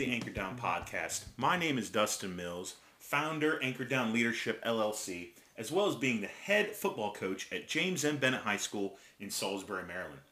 The 0.00 0.14
Anchor 0.14 0.30
Down 0.30 0.56
podcast. 0.56 1.24
My 1.36 1.58
name 1.58 1.76
is 1.76 1.90
Dustin 1.90 2.34
Mills, 2.34 2.76
founder 2.98 3.62
Anchor 3.62 3.84
Down 3.84 4.14
Leadership 4.14 4.64
LLC, 4.64 5.32
as 5.58 5.70
well 5.70 5.88
as 5.88 5.94
being 5.94 6.22
the 6.22 6.26
head 6.26 6.70
football 6.70 7.12
coach 7.12 7.52
at 7.52 7.68
James 7.68 8.02
M. 8.02 8.16
Bennett 8.16 8.40
High 8.40 8.56
School 8.56 8.96
in 9.18 9.28
Salisbury, 9.28 9.84
Maryland. 9.86 10.22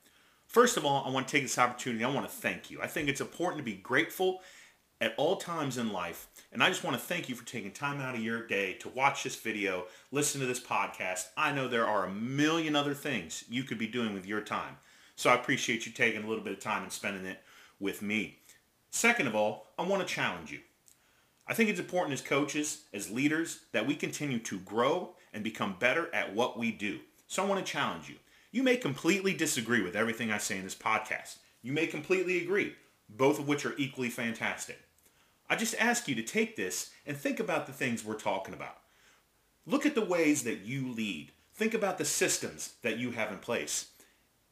First 0.47 0.79
of 0.79 0.87
all, 0.87 1.05
I 1.05 1.11
want 1.11 1.29
to 1.29 1.33
take 1.33 1.43
this 1.43 1.59
opportunity. 1.59 2.03
I 2.03 2.09
want 2.09 2.27
to 2.27 2.35
thank 2.35 2.71
you. 2.71 2.81
I 2.81 2.87
think 2.87 3.11
it's 3.11 3.21
important 3.21 3.59
to 3.59 3.63
be 3.63 3.75
grateful 3.75 4.41
at 5.03 5.13
all 5.19 5.37
times 5.37 5.77
in 5.77 5.93
life. 5.93 6.29
And 6.51 6.63
I 6.63 6.69
just 6.69 6.83
want 6.83 6.97
to 6.97 7.03
thank 7.03 7.29
you 7.29 7.35
for 7.35 7.45
taking 7.45 7.71
time 7.71 8.01
out 8.01 8.15
of 8.15 8.23
your 8.23 8.47
day 8.47 8.73
to 8.81 8.89
watch 8.89 9.23
this 9.23 9.37
video, 9.37 9.85
listen 10.11 10.41
to 10.41 10.47
this 10.47 10.61
podcast. 10.61 11.27
I 11.37 11.53
know 11.53 11.69
there 11.69 11.87
are 11.87 12.07
a 12.07 12.11
million 12.11 12.75
other 12.75 12.95
things 12.95 13.45
you 13.51 13.65
could 13.65 13.79
be 13.79 13.87
doing 13.87 14.15
with 14.15 14.25
your 14.25 14.41
time. 14.41 14.79
So 15.15 15.29
I 15.29 15.35
appreciate 15.35 15.85
you 15.85 15.93
taking 15.93 16.25
a 16.25 16.27
little 16.27 16.43
bit 16.43 16.55
of 16.55 16.61
time 16.61 16.85
and 16.85 16.91
spending 16.91 17.27
it 17.27 17.43
with 17.79 18.01
me. 18.01 18.39
Second 18.91 19.27
of 19.27 19.35
all, 19.35 19.67
I 19.79 19.83
want 19.83 20.07
to 20.07 20.15
challenge 20.15 20.51
you. 20.51 20.61
I 21.47 21.55
think 21.55 21.71
it's 21.71 21.81
important 21.81 22.13
as 22.13 22.21
coaches, 22.21 22.83
as 22.93 23.11
leaders, 23.11 23.61
that 23.73 23.87
we 23.87 23.95
continue 23.95 24.39
to 24.41 24.59
grow 24.61 25.15
and 25.33 25.43
become 25.43 25.77
better 25.79 26.13
at 26.15 26.35
what 26.35 26.59
we 26.59 26.73
do. 26.73 27.01
So 27.27 27.43
I 27.43 27.47
want 27.47 27.65
to 27.65 27.73
challenge 27.73 28.09
you. 28.09 28.17
You 28.51 28.63
may 28.63 28.77
completely 28.77 29.35
disagree 29.35 29.83
with 29.83 29.97
everything 29.97 30.31
I 30.31 30.39
say 30.39 30.59
in 30.59 30.65
this 30.65 30.75
podcast. 30.75 31.37
You 31.63 31.73
may 31.73 31.87
completely 31.87 32.39
agree, 32.43 32.75
both 33.09 33.39
of 33.39 33.47
which 33.49 33.67
are 33.67 33.75
equally 33.77 34.11
fantastic. 34.11 34.79
I 35.51 35.57
just 35.57 35.75
ask 35.79 36.09
you 36.09 36.15
to 36.15 36.23
take 36.23 36.57
this 36.57 36.91
and 37.07 37.17
think 37.17 37.41
about 37.41 37.67
the 37.67 37.73
things 37.73 38.05
we're 38.05 38.15
talking 38.15 38.55
about. 38.55 38.79
Look 39.67 39.87
at 39.87 39.95
the 39.95 40.05
ways 40.05 40.45
that 40.45 40.61
you 40.61 40.89
lead. 40.93 41.33
Think 41.55 41.75
about 41.75 41.99
the 41.99 42.05
systems 42.05 42.75
that 42.83 42.99
you 42.99 43.11
have 43.13 43.33
in 43.33 43.39
place 43.39 43.87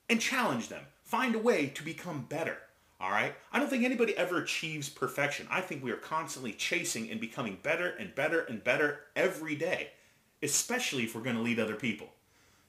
and 0.09 0.21
challenge 0.21 0.69
them. 0.69 0.85
Find 1.03 1.35
a 1.35 1.39
way 1.39 1.69
to 1.69 1.83
become 1.83 2.27
better. 2.29 2.59
All 3.01 3.11
right? 3.11 3.35
I 3.53 3.59
don't 3.59 3.69
think 3.69 3.85
anybody 3.85 4.17
ever 4.17 4.39
achieves 4.39 4.89
perfection. 4.89 5.47
I 5.51 5.61
think 5.61 5.85
we 5.85 5.91
are 5.91 5.97
constantly 5.97 6.53
chasing 6.53 7.11
and 7.11 7.21
becoming 7.21 7.59
better 7.63 7.89
and 7.89 8.15
better 8.15 8.41
and 8.41 8.65
better 8.65 9.01
every 9.15 9.55
day, 9.55 9.91
especially 10.43 11.05
if 11.05 11.15
we're 11.15 11.23
going 11.23 11.37
to 11.37 11.43
lead 11.43 11.61
other 11.61 11.75
people. 11.75 12.09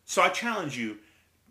So 0.05 0.21
I 0.21 0.29
challenge 0.29 0.77
you, 0.77 0.97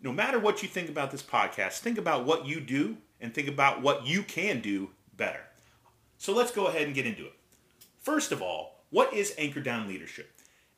no 0.01 0.11
matter 0.11 0.39
what 0.39 0.61
you 0.61 0.69
think 0.69 0.89
about 0.89 1.11
this 1.11 1.23
podcast, 1.23 1.79
think 1.79 1.97
about 1.97 2.25
what 2.25 2.45
you 2.45 2.59
do 2.59 2.97
and 3.19 3.33
think 3.33 3.47
about 3.47 3.81
what 3.81 4.05
you 4.05 4.21
can 4.21 4.61
do 4.61 4.89
better. 5.15 5.41
So 6.19 6.33
let's 6.33 6.51
go 6.51 6.67
ahead 6.67 6.83
and 6.83 6.95
get 6.95 7.07
into 7.07 7.25
it. 7.25 7.33
First 8.01 8.31
of 8.31 8.41
all, 8.41 8.83
what 8.89 9.13
is 9.13 9.33
Anchor 9.37 9.59
Down 9.59 9.87
Leadership? 9.87 10.31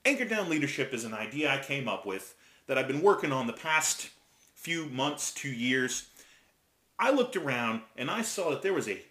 Anchor 0.06 0.26
Down 0.26 0.50
Leadership 0.50 0.94
is 0.94 1.04
an 1.04 1.14
idea 1.14 1.52
I 1.52 1.60
came 1.60 1.88
up 1.88 2.06
with 2.06 2.36
that 2.68 2.78
I've 2.78 2.88
been 2.88 3.02
working 3.02 3.32
on 3.32 3.48
the 3.48 3.54
past 3.54 4.10
few 4.56 4.86
months, 4.88 5.34
two 5.34 5.52
years, 5.52 6.09
I 7.00 7.12
looked 7.12 7.38
around 7.38 7.82
and 7.96 8.12
I 8.12 8.22
saw 8.22 8.50
that 8.50 8.62
there 8.62 8.74
was 8.74 8.90
a 8.90 9.02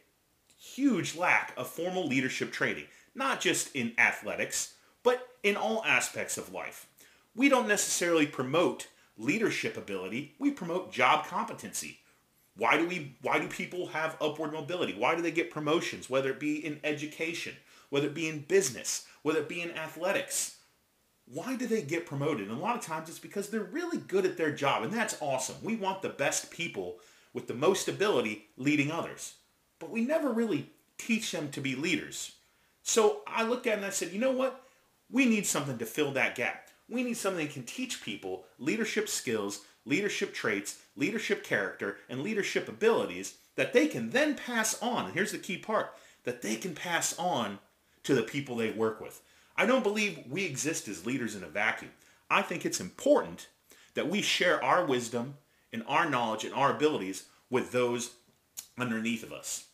huge 0.58 1.16
lack 1.16 1.54
of 1.56 1.66
formal 1.66 2.06
leadership 2.06 2.52
training, 2.52 2.84
not 3.14 3.40
just 3.40 3.74
in 3.74 3.94
athletics, 3.98 4.74
but 5.02 5.26
in 5.42 5.56
all 5.56 5.82
aspects 5.86 6.36
of 6.36 6.52
life. 6.52 6.86
We 7.34 7.48
don't 7.48 7.66
necessarily 7.66 8.26
promote 8.26 8.88
leadership 9.16 9.76
ability, 9.76 10.34
we 10.38 10.50
promote 10.50 10.92
job 10.92 11.26
competency. 11.26 11.98
Why 12.56 12.76
do 12.76 12.86
we 12.86 13.16
why 13.22 13.38
do 13.38 13.48
people 13.48 13.86
have 13.88 14.16
upward 14.20 14.52
mobility? 14.52 14.94
Why 14.94 15.14
do 15.14 15.22
they 15.22 15.30
get 15.30 15.50
promotions, 15.50 16.10
whether 16.10 16.30
it 16.30 16.40
be 16.40 16.64
in 16.64 16.80
education, 16.84 17.54
whether 17.88 18.08
it 18.08 18.14
be 18.14 18.28
in 18.28 18.40
business, 18.40 19.06
whether 19.22 19.40
it 19.40 19.48
be 19.48 19.62
in 19.62 19.70
athletics? 19.70 20.56
Why 21.26 21.56
do 21.56 21.66
they 21.66 21.82
get 21.82 22.06
promoted? 22.06 22.48
And 22.48 22.56
a 22.56 22.60
lot 22.60 22.76
of 22.76 22.82
times 22.82 23.08
it's 23.08 23.18
because 23.18 23.48
they're 23.48 23.62
really 23.62 23.98
good 23.98 24.24
at 24.24 24.36
their 24.36 24.50
job, 24.50 24.82
and 24.82 24.92
that's 24.92 25.20
awesome. 25.20 25.56
We 25.62 25.76
want 25.76 26.02
the 26.02 26.08
best 26.08 26.50
people 26.50 26.98
with 27.38 27.46
the 27.46 27.54
most 27.54 27.86
ability 27.86 28.46
leading 28.56 28.90
others. 28.90 29.34
But 29.78 29.90
we 29.90 30.00
never 30.00 30.32
really 30.32 30.70
teach 30.96 31.30
them 31.30 31.52
to 31.52 31.60
be 31.60 31.76
leaders. 31.76 32.32
So 32.82 33.20
I 33.28 33.44
looked 33.44 33.68
at 33.68 33.74
it 33.74 33.76
and 33.76 33.86
I 33.86 33.90
said, 33.90 34.10
you 34.10 34.18
know 34.18 34.32
what? 34.32 34.64
We 35.08 35.24
need 35.24 35.46
something 35.46 35.78
to 35.78 35.86
fill 35.86 36.10
that 36.12 36.34
gap. 36.34 36.68
We 36.88 37.04
need 37.04 37.16
something 37.16 37.46
that 37.46 37.54
can 37.54 37.62
teach 37.62 38.02
people 38.02 38.44
leadership 38.58 39.08
skills, 39.08 39.60
leadership 39.84 40.34
traits, 40.34 40.80
leadership 40.96 41.44
character, 41.44 41.98
and 42.08 42.22
leadership 42.22 42.68
abilities 42.68 43.34
that 43.54 43.72
they 43.72 43.86
can 43.86 44.10
then 44.10 44.34
pass 44.34 44.82
on. 44.82 45.04
And 45.04 45.14
here's 45.14 45.30
the 45.30 45.38
key 45.38 45.58
part, 45.58 45.94
that 46.24 46.42
they 46.42 46.56
can 46.56 46.74
pass 46.74 47.16
on 47.18 47.60
to 48.02 48.16
the 48.16 48.22
people 48.22 48.56
they 48.56 48.72
work 48.72 49.00
with. 49.00 49.20
I 49.56 49.64
don't 49.64 49.84
believe 49.84 50.24
we 50.28 50.44
exist 50.44 50.88
as 50.88 51.06
leaders 51.06 51.36
in 51.36 51.44
a 51.44 51.48
vacuum. 51.48 51.92
I 52.28 52.42
think 52.42 52.66
it's 52.66 52.80
important 52.80 53.46
that 53.94 54.08
we 54.08 54.22
share 54.22 54.62
our 54.64 54.84
wisdom, 54.84 55.34
and 55.72 55.82
our 55.86 56.08
knowledge 56.08 56.44
and 56.44 56.54
our 56.54 56.74
abilities 56.74 57.24
with 57.50 57.72
those 57.72 58.12
underneath 58.78 59.22
of 59.22 59.32
us. 59.32 59.66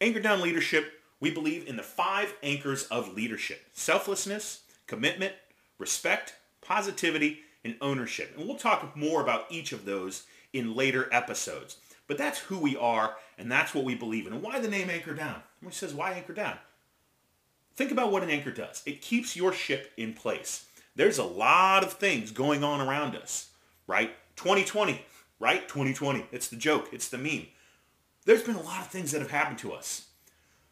Anchor 0.00 0.20
Down 0.20 0.40
Leadership, 0.40 1.00
we 1.20 1.30
believe 1.30 1.66
in 1.66 1.76
the 1.76 1.82
five 1.82 2.34
anchors 2.42 2.84
of 2.86 3.14
leadership. 3.14 3.64
Selflessness, 3.72 4.62
commitment, 4.86 5.32
respect, 5.78 6.34
positivity, 6.60 7.40
and 7.64 7.76
ownership. 7.80 8.34
And 8.36 8.46
we'll 8.46 8.56
talk 8.56 8.96
more 8.96 9.22
about 9.22 9.46
each 9.50 9.72
of 9.72 9.84
those 9.84 10.24
in 10.52 10.74
later 10.74 11.08
episodes. 11.12 11.78
But 12.06 12.18
that's 12.18 12.38
who 12.38 12.58
we 12.58 12.76
are, 12.76 13.16
and 13.38 13.50
that's 13.50 13.74
what 13.74 13.84
we 13.84 13.94
believe 13.94 14.26
in. 14.26 14.34
And 14.34 14.42
why 14.42 14.60
the 14.60 14.68
name 14.68 14.90
Anchor 14.90 15.14
Down? 15.14 15.42
He 15.64 15.70
says, 15.70 15.94
why 15.94 16.12
Anchor 16.12 16.34
Down? 16.34 16.58
Think 17.76 17.90
about 17.90 18.12
what 18.12 18.22
an 18.22 18.30
anchor 18.30 18.52
does. 18.52 18.82
It 18.86 19.00
keeps 19.00 19.34
your 19.34 19.52
ship 19.52 19.92
in 19.96 20.12
place. 20.12 20.66
There's 20.94 21.18
a 21.18 21.24
lot 21.24 21.82
of 21.82 21.94
things 21.94 22.30
going 22.30 22.62
on 22.62 22.80
around 22.80 23.16
us, 23.16 23.48
right? 23.86 24.14
2020, 24.36 25.02
right? 25.44 25.68
2020. 25.68 26.24
It's 26.32 26.48
the 26.48 26.56
joke. 26.56 26.88
It's 26.90 27.08
the 27.08 27.18
meme. 27.18 27.48
There's 28.24 28.42
been 28.42 28.54
a 28.54 28.62
lot 28.62 28.80
of 28.80 28.86
things 28.88 29.12
that 29.12 29.20
have 29.20 29.30
happened 29.30 29.58
to 29.58 29.74
us. 29.74 30.06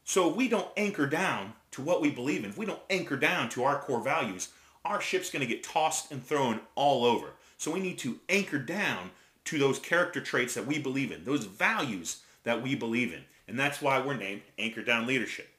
So 0.02 0.30
if 0.30 0.34
we 0.34 0.48
don't 0.48 0.70
anchor 0.78 1.06
down 1.06 1.52
to 1.72 1.82
what 1.82 2.00
we 2.00 2.10
believe 2.10 2.42
in, 2.42 2.50
if 2.50 2.56
we 2.56 2.64
don't 2.64 2.80
anchor 2.88 3.18
down 3.18 3.50
to 3.50 3.64
our 3.64 3.78
core 3.78 4.02
values, 4.02 4.48
our 4.82 4.98
ship's 4.98 5.30
going 5.30 5.46
to 5.46 5.54
get 5.54 5.62
tossed 5.62 6.10
and 6.10 6.24
thrown 6.24 6.60
all 6.74 7.04
over. 7.04 7.34
So 7.58 7.70
we 7.70 7.80
need 7.80 7.98
to 7.98 8.18
anchor 8.30 8.58
down 8.58 9.10
to 9.44 9.58
those 9.58 9.78
character 9.78 10.22
traits 10.22 10.54
that 10.54 10.66
we 10.66 10.78
believe 10.78 11.12
in, 11.12 11.26
those 11.26 11.44
values 11.44 12.22
that 12.44 12.62
we 12.62 12.74
believe 12.74 13.12
in. 13.12 13.24
And 13.46 13.58
that's 13.58 13.82
why 13.82 14.00
we're 14.00 14.14
named 14.14 14.40
Anchor 14.58 14.82
Down 14.82 15.06
Leadership. 15.06 15.50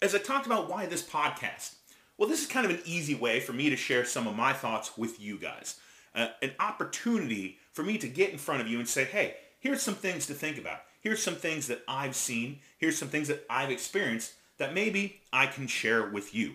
As 0.00 0.14
I 0.14 0.18
talked 0.18 0.46
about 0.46 0.70
why 0.70 0.86
this 0.86 1.02
podcast, 1.02 1.74
well, 2.16 2.28
this 2.28 2.42
is 2.42 2.46
kind 2.46 2.64
of 2.64 2.70
an 2.70 2.82
easy 2.84 3.16
way 3.16 3.40
for 3.40 3.52
me 3.52 3.70
to 3.70 3.76
share 3.76 4.04
some 4.04 4.28
of 4.28 4.36
my 4.36 4.52
thoughts 4.52 4.96
with 4.96 5.20
you 5.20 5.36
guys 5.36 5.80
uh, 6.14 6.28
an 6.42 6.52
opportunity 6.58 7.58
for 7.72 7.82
me 7.82 7.98
to 7.98 8.08
get 8.08 8.30
in 8.30 8.38
front 8.38 8.60
of 8.60 8.68
you 8.68 8.78
and 8.78 8.88
say, 8.88 9.04
hey, 9.04 9.36
here's 9.58 9.82
some 9.82 9.94
things 9.94 10.26
to 10.26 10.34
think 10.34 10.58
about. 10.58 10.80
Here's 11.00 11.22
some 11.22 11.36
things 11.36 11.66
that 11.68 11.82
I've 11.88 12.14
seen. 12.14 12.60
Here's 12.78 12.98
some 12.98 13.08
things 13.08 13.28
that 13.28 13.44
I've 13.48 13.70
experienced 13.70 14.34
that 14.58 14.74
maybe 14.74 15.20
I 15.32 15.46
can 15.46 15.66
share 15.66 16.06
with 16.06 16.34
you. 16.34 16.54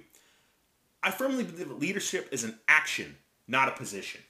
I 1.02 1.12
firmly 1.12 1.44
believe 1.44 1.68
that 1.68 1.80
leadership 1.80 2.30
is 2.32 2.44
an 2.44 2.60
action, 2.68 3.16
not 3.48 3.68
a 3.68 3.72
position. 3.72 4.22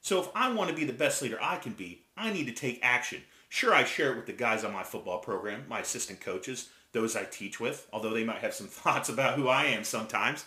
So 0.00 0.20
if 0.20 0.28
I 0.34 0.52
want 0.52 0.70
to 0.70 0.76
be 0.76 0.84
the 0.84 0.92
best 0.92 1.20
leader 1.20 1.38
I 1.40 1.56
can 1.56 1.72
be, 1.72 2.02
I 2.16 2.32
need 2.32 2.46
to 2.46 2.52
take 2.52 2.78
action. 2.82 3.22
Sure, 3.48 3.74
I 3.74 3.84
share 3.84 4.12
it 4.12 4.16
with 4.16 4.26
the 4.26 4.32
guys 4.32 4.64
on 4.64 4.72
my 4.72 4.82
football 4.82 5.18
program, 5.18 5.64
my 5.68 5.80
assistant 5.80 6.20
coaches, 6.20 6.68
those 6.92 7.16
I 7.16 7.24
teach 7.24 7.60
with, 7.60 7.86
although 7.92 8.14
they 8.14 8.24
might 8.24 8.38
have 8.38 8.54
some 8.54 8.66
thoughts 8.68 9.08
about 9.08 9.34
who 9.34 9.48
I 9.48 9.64
am 9.64 9.84
sometimes. 9.84 10.44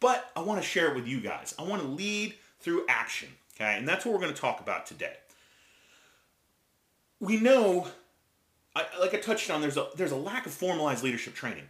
But 0.00 0.30
I 0.34 0.40
want 0.40 0.60
to 0.60 0.66
share 0.66 0.90
it 0.90 0.94
with 0.94 1.06
you 1.06 1.20
guys. 1.20 1.54
I 1.58 1.62
want 1.62 1.82
to 1.82 1.88
lead 1.88 2.34
through 2.64 2.84
action. 2.88 3.28
Okay, 3.56 3.76
and 3.76 3.86
that's 3.86 4.04
what 4.04 4.12
we're 4.12 4.20
going 4.20 4.34
to 4.34 4.40
talk 4.40 4.60
about 4.60 4.86
today. 4.86 5.12
We 7.20 7.36
know, 7.36 7.86
I, 8.74 8.86
like 8.98 9.14
I 9.14 9.18
touched 9.18 9.50
on, 9.50 9.60
there's 9.60 9.76
a 9.76 9.88
there's 9.96 10.10
a 10.10 10.16
lack 10.16 10.46
of 10.46 10.52
formalized 10.52 11.04
leadership 11.04 11.34
training. 11.34 11.64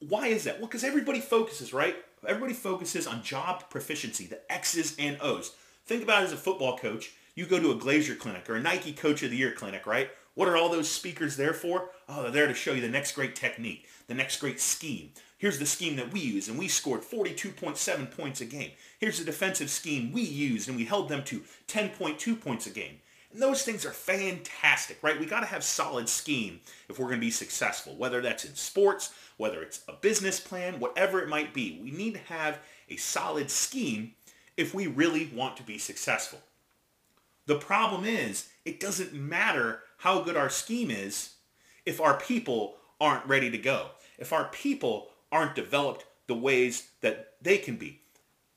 Why 0.00 0.26
is 0.26 0.44
that? 0.44 0.58
Well, 0.58 0.66
because 0.66 0.84
everybody 0.84 1.20
focuses, 1.20 1.72
right? 1.72 1.96
Everybody 2.26 2.52
focuses 2.52 3.06
on 3.06 3.22
job 3.22 3.70
proficiency, 3.70 4.26
the 4.26 4.40
X's 4.52 4.94
and 4.98 5.16
O's. 5.22 5.52
Think 5.86 6.02
about 6.02 6.22
it 6.22 6.26
as 6.26 6.32
a 6.32 6.36
football 6.36 6.76
coach. 6.76 7.12
You 7.34 7.46
go 7.46 7.60
to 7.60 7.70
a 7.70 7.76
Glazier 7.76 8.16
clinic 8.16 8.50
or 8.50 8.56
a 8.56 8.60
Nike 8.60 8.92
Coach 8.92 9.22
of 9.22 9.30
the 9.30 9.36
Year 9.36 9.52
clinic, 9.52 9.86
right? 9.86 10.10
What 10.34 10.48
are 10.48 10.56
all 10.56 10.68
those 10.68 10.90
speakers 10.90 11.36
there 11.36 11.54
for? 11.54 11.90
Oh, 12.08 12.22
they're 12.22 12.30
there 12.30 12.46
to 12.48 12.54
show 12.54 12.72
you 12.72 12.80
the 12.80 12.88
next 12.88 13.12
great 13.12 13.34
technique, 13.34 13.88
the 14.08 14.14
next 14.14 14.40
great 14.40 14.60
scheme, 14.60 15.10
Here's 15.38 15.60
the 15.60 15.66
scheme 15.66 15.96
that 15.96 16.12
we 16.12 16.20
use, 16.20 16.48
and 16.48 16.58
we 16.58 16.66
scored 16.66 17.02
42.7 17.02 18.10
points 18.10 18.40
a 18.40 18.44
game. 18.44 18.72
Here's 18.98 19.20
the 19.20 19.24
defensive 19.24 19.70
scheme 19.70 20.12
we 20.12 20.22
used, 20.22 20.68
and 20.68 20.76
we 20.76 20.84
held 20.84 21.08
them 21.08 21.22
to 21.24 21.42
10.2 21.68 22.40
points 22.40 22.66
a 22.66 22.70
game. 22.70 22.98
And 23.32 23.40
those 23.40 23.62
things 23.62 23.86
are 23.86 23.92
fantastic, 23.92 24.98
right? 25.00 25.18
We 25.18 25.26
got 25.26 25.40
to 25.40 25.46
have 25.46 25.62
solid 25.62 26.08
scheme 26.08 26.60
if 26.88 26.98
we're 26.98 27.06
going 27.06 27.20
to 27.20 27.26
be 27.26 27.30
successful, 27.30 27.94
whether 27.94 28.20
that's 28.20 28.44
in 28.44 28.54
sports, 28.56 29.14
whether 29.36 29.62
it's 29.62 29.82
a 29.86 29.92
business 29.92 30.40
plan, 30.40 30.80
whatever 30.80 31.20
it 31.20 31.28
might 31.28 31.54
be. 31.54 31.80
We 31.82 31.92
need 31.92 32.14
to 32.14 32.34
have 32.34 32.58
a 32.88 32.96
solid 32.96 33.50
scheme 33.50 34.14
if 34.56 34.74
we 34.74 34.88
really 34.88 35.30
want 35.32 35.56
to 35.58 35.62
be 35.62 35.78
successful. 35.78 36.40
The 37.46 37.56
problem 37.56 38.04
is, 38.04 38.48
it 38.64 38.80
doesn't 38.80 39.14
matter 39.14 39.82
how 39.98 40.22
good 40.22 40.36
our 40.36 40.50
scheme 40.50 40.90
is 40.90 41.34
if 41.86 42.00
our 42.00 42.18
people 42.18 42.76
aren't 43.00 43.26
ready 43.26 43.50
to 43.50 43.58
go. 43.58 43.90
If 44.18 44.32
our 44.32 44.46
people 44.46 45.07
aren't 45.30 45.54
developed 45.54 46.04
the 46.26 46.34
ways 46.34 46.88
that 47.00 47.34
they 47.40 47.58
can 47.58 47.76
be. 47.76 48.00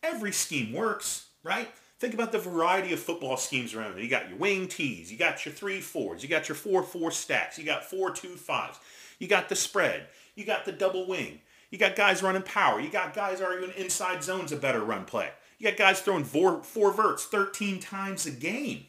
Every 0.03 0.31
scheme 0.31 0.73
works, 0.73 1.27
right? 1.43 1.69
Think 1.99 2.13
about 2.13 2.31
the 2.31 2.39
variety 2.39 2.93
of 2.93 2.99
football 2.99 3.37
schemes 3.37 3.75
around. 3.75 3.99
You 3.99 4.09
got 4.09 4.27
your 4.27 4.37
wing 4.37 4.67
tees, 4.67 5.11
you 5.11 5.17
got 5.17 5.45
your 5.45 5.53
three 5.53 5.79
fours, 5.81 6.23
you 6.23 6.29
got 6.29 6.49
your 6.49 6.55
four 6.55 6.81
four 6.81 7.11
stacks, 7.11 7.59
you 7.59 7.63
got 7.63 7.85
four 7.85 8.11
two 8.11 8.35
fives, 8.35 8.79
you 9.19 9.27
got 9.27 9.49
the 9.49 9.55
spread, 9.55 10.07
you 10.35 10.43
got 10.43 10.65
the 10.65 10.71
double 10.71 11.07
wing, 11.07 11.41
you 11.69 11.77
got 11.77 11.95
guys 11.95 12.23
running 12.23 12.41
power, 12.41 12.79
you 12.79 12.89
got 12.89 13.13
guys 13.13 13.39
arguing 13.39 13.73
inside 13.77 14.23
zones 14.23 14.51
a 14.51 14.55
better 14.55 14.83
run 14.83 15.05
play. 15.05 15.29
You 15.59 15.69
got 15.69 15.77
guys 15.77 16.01
throwing 16.01 16.23
four, 16.23 16.63
four 16.63 16.91
verts 16.91 17.25
13 17.25 17.79
times 17.79 18.25
a 18.25 18.31
game. 18.31 18.85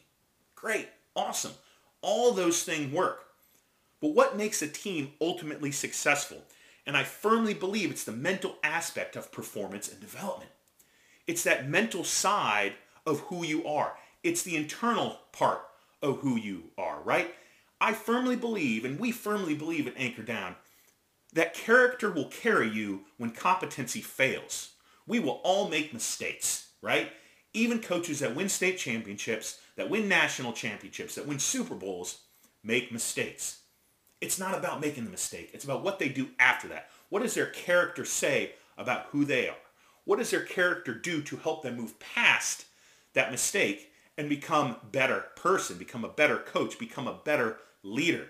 Great, 0.54 0.88
awesome. 1.14 1.52
All 2.00 2.32
those 2.32 2.62
things 2.62 2.90
work. 2.94 3.26
But 4.00 4.14
what 4.14 4.38
makes 4.38 4.62
a 4.62 4.68
team 4.68 5.12
ultimately 5.20 5.70
successful? 5.70 6.42
And 6.86 6.96
I 6.96 7.04
firmly 7.04 7.54
believe 7.54 7.90
it's 7.90 8.04
the 8.04 8.12
mental 8.12 8.56
aspect 8.62 9.16
of 9.16 9.32
performance 9.32 9.90
and 9.90 10.00
development. 10.00 10.50
It's 11.26 11.44
that 11.44 11.68
mental 11.68 12.04
side 12.04 12.74
of 13.06 13.20
who 13.20 13.44
you 13.44 13.64
are. 13.66 13.96
It's 14.22 14.42
the 14.42 14.56
internal 14.56 15.18
part 15.32 15.60
of 16.02 16.18
who 16.18 16.36
you 16.36 16.70
are, 16.76 17.00
right? 17.02 17.34
I 17.80 17.92
firmly 17.92 18.36
believe, 18.36 18.84
and 18.84 18.98
we 18.98 19.12
firmly 19.12 19.54
believe 19.54 19.86
at 19.86 19.96
Anchor 19.96 20.22
Down, 20.22 20.56
that 21.32 21.54
character 21.54 22.10
will 22.10 22.26
carry 22.26 22.68
you 22.68 23.02
when 23.16 23.30
competency 23.30 24.00
fails. 24.00 24.74
We 25.06 25.18
will 25.18 25.40
all 25.42 25.68
make 25.68 25.92
mistakes, 25.92 26.68
right? 26.82 27.10
Even 27.54 27.80
coaches 27.80 28.20
that 28.20 28.34
win 28.36 28.48
state 28.48 28.78
championships, 28.78 29.60
that 29.76 29.90
win 29.90 30.08
national 30.08 30.52
championships, 30.52 31.14
that 31.14 31.26
win 31.26 31.38
Super 31.38 31.74
Bowls, 31.74 32.20
make 32.62 32.92
mistakes. 32.92 33.61
It's 34.22 34.38
not 34.38 34.56
about 34.56 34.80
making 34.80 35.04
the 35.04 35.10
mistake. 35.10 35.50
It's 35.52 35.64
about 35.64 35.82
what 35.82 35.98
they 35.98 36.08
do 36.08 36.28
after 36.38 36.68
that. 36.68 36.88
What 37.10 37.22
does 37.22 37.34
their 37.34 37.46
character 37.46 38.06
say 38.06 38.52
about 38.78 39.06
who 39.10 39.26
they 39.26 39.48
are? 39.48 39.56
What 40.04 40.18
does 40.18 40.30
their 40.30 40.44
character 40.44 40.94
do 40.94 41.20
to 41.22 41.36
help 41.36 41.62
them 41.62 41.76
move 41.76 41.98
past 42.00 42.64
that 43.12 43.30
mistake 43.30 43.92
and 44.16 44.28
become 44.28 44.76
better 44.90 45.26
person, 45.36 45.78
become 45.78 46.04
a 46.04 46.08
better 46.08 46.36
coach, 46.36 46.78
become 46.78 47.08
a 47.08 47.18
better 47.24 47.58
leader. 47.82 48.28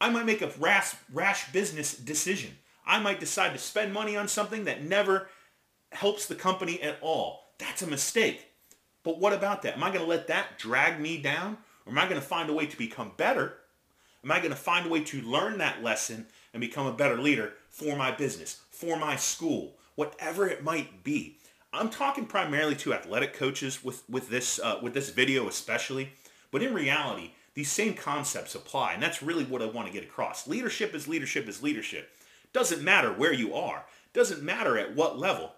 I 0.00 0.10
might 0.10 0.26
make 0.26 0.42
a 0.42 0.50
rash, 0.58 0.94
rash 1.12 1.52
business 1.52 1.94
decision. 1.94 2.58
I 2.86 2.98
might 2.98 3.20
decide 3.20 3.52
to 3.52 3.58
spend 3.58 3.92
money 3.92 4.16
on 4.16 4.26
something 4.26 4.64
that 4.64 4.82
never 4.82 5.28
helps 5.92 6.26
the 6.26 6.34
company 6.34 6.82
at 6.82 6.98
all. 7.00 7.52
That's 7.58 7.82
a 7.82 7.86
mistake. 7.86 8.46
But 9.04 9.18
what 9.18 9.32
about 9.32 9.62
that? 9.62 9.74
Am 9.74 9.84
I 9.84 9.90
going 9.90 10.00
to 10.00 10.06
let 10.06 10.28
that 10.28 10.58
drag 10.58 11.00
me 11.00 11.18
down? 11.18 11.58
Or 11.86 11.92
am 11.92 11.98
I 11.98 12.08
going 12.08 12.20
to 12.20 12.26
find 12.26 12.48
a 12.50 12.54
way 12.54 12.66
to 12.66 12.78
become 12.78 13.12
better? 13.16 13.58
Am 14.24 14.30
I 14.30 14.38
going 14.38 14.50
to 14.50 14.56
find 14.56 14.86
a 14.86 14.88
way 14.88 15.02
to 15.04 15.20
learn 15.22 15.58
that 15.58 15.82
lesson 15.82 16.26
and 16.52 16.60
become 16.60 16.86
a 16.86 16.92
better 16.92 17.18
leader 17.18 17.54
for 17.68 17.96
my 17.96 18.12
business, 18.12 18.60
for 18.70 18.96
my 18.96 19.16
school, 19.16 19.74
whatever 19.96 20.46
it 20.46 20.62
might 20.62 21.02
be? 21.02 21.38
I'm 21.72 21.90
talking 21.90 22.26
primarily 22.26 22.76
to 22.76 22.94
athletic 22.94 23.32
coaches 23.34 23.82
with 23.82 24.02
with 24.08 24.28
this 24.28 24.60
uh, 24.60 24.78
with 24.82 24.94
this 24.94 25.10
video 25.10 25.48
especially, 25.48 26.12
but 26.50 26.62
in 26.62 26.74
reality, 26.74 27.32
these 27.54 27.70
same 27.70 27.94
concepts 27.94 28.54
apply, 28.54 28.92
and 28.92 29.02
that's 29.02 29.22
really 29.22 29.44
what 29.44 29.62
I 29.62 29.66
want 29.66 29.88
to 29.88 29.92
get 29.92 30.04
across. 30.04 30.46
Leadership 30.46 30.94
is 30.94 31.08
leadership 31.08 31.48
is 31.48 31.62
leadership. 31.62 32.10
Doesn't 32.52 32.82
matter 32.82 33.12
where 33.12 33.32
you 33.32 33.54
are. 33.54 33.86
Doesn't 34.12 34.42
matter 34.42 34.78
at 34.78 34.94
what 34.94 35.18
level. 35.18 35.52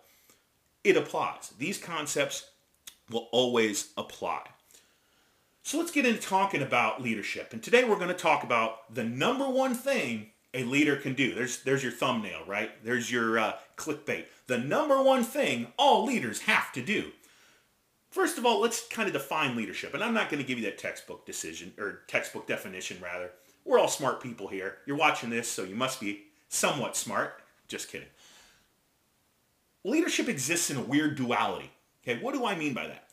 It 0.85 0.97
applies. 0.97 1.53
These 1.59 1.79
concepts 1.79 2.51
will 3.11 3.29
always 3.33 3.93
apply. 3.97 4.43
So 5.67 5.79
let's 5.79 5.91
get 5.91 6.05
into 6.05 6.21
talking 6.21 6.61
about 6.61 7.03
leadership. 7.03 7.55
And 7.55 7.63
today 7.63 7.85
we're 7.85 7.97
going 7.97 8.09
to 8.09 8.15
talk 8.15 8.45
about 8.45 8.95
the 8.95 9.03
number 9.03 9.49
one 9.49 9.75
thing 9.75 10.27
a 10.53 10.63
leader 10.63 10.95
can 10.95 11.15
do. 11.15 11.35
There's 11.35 11.63
there's 11.63 11.83
your 11.83 11.91
thumbnail, 11.91 12.43
right? 12.47 12.71
There's 12.85 13.11
your 13.11 13.39
uh, 13.39 13.55
clickbait. 13.79 14.27
The 14.47 14.59
number 14.59 15.03
one 15.03 15.25
thing 15.25 15.69
all 15.79 16.05
leaders 16.05 16.43
have 16.43 16.71
to 16.75 16.83
do. 16.83 17.13
First 18.11 18.37
of 18.37 18.45
all, 18.45 18.61
let's 18.61 18.87
kind 18.89 19.07
of 19.07 19.15
define 19.15 19.57
leadership. 19.57 19.95
And 19.95 20.05
I'm 20.05 20.13
not 20.13 20.29
going 20.29 20.41
to 20.43 20.47
give 20.47 20.59
you 20.59 20.67
that 20.67 20.77
textbook 20.77 21.25
decision 21.25 21.73
or 21.79 22.03
textbook 22.09 22.47
definition 22.47 22.99
rather. 23.03 23.31
We're 23.65 23.79
all 23.79 23.89
smart 23.89 24.23
people 24.23 24.49
here. 24.49 24.77
You're 24.85 24.99
watching 24.99 25.31
this, 25.31 25.49
so 25.49 25.65
you 25.65 25.75
must 25.75 25.99
be 25.99 26.25
somewhat 26.51 26.95
smart. 26.95 27.41
Just 27.69 27.91
kidding. 27.91 28.09
Leadership 29.83 30.29
exists 30.29 30.69
in 30.69 30.77
a 30.77 30.83
weird 30.83 31.17
duality. 31.17 31.71
Okay, 32.07 32.23
what 32.23 32.35
do 32.35 32.45
I 32.45 32.55
mean 32.55 32.75
by 32.75 32.87
that? 32.87 33.09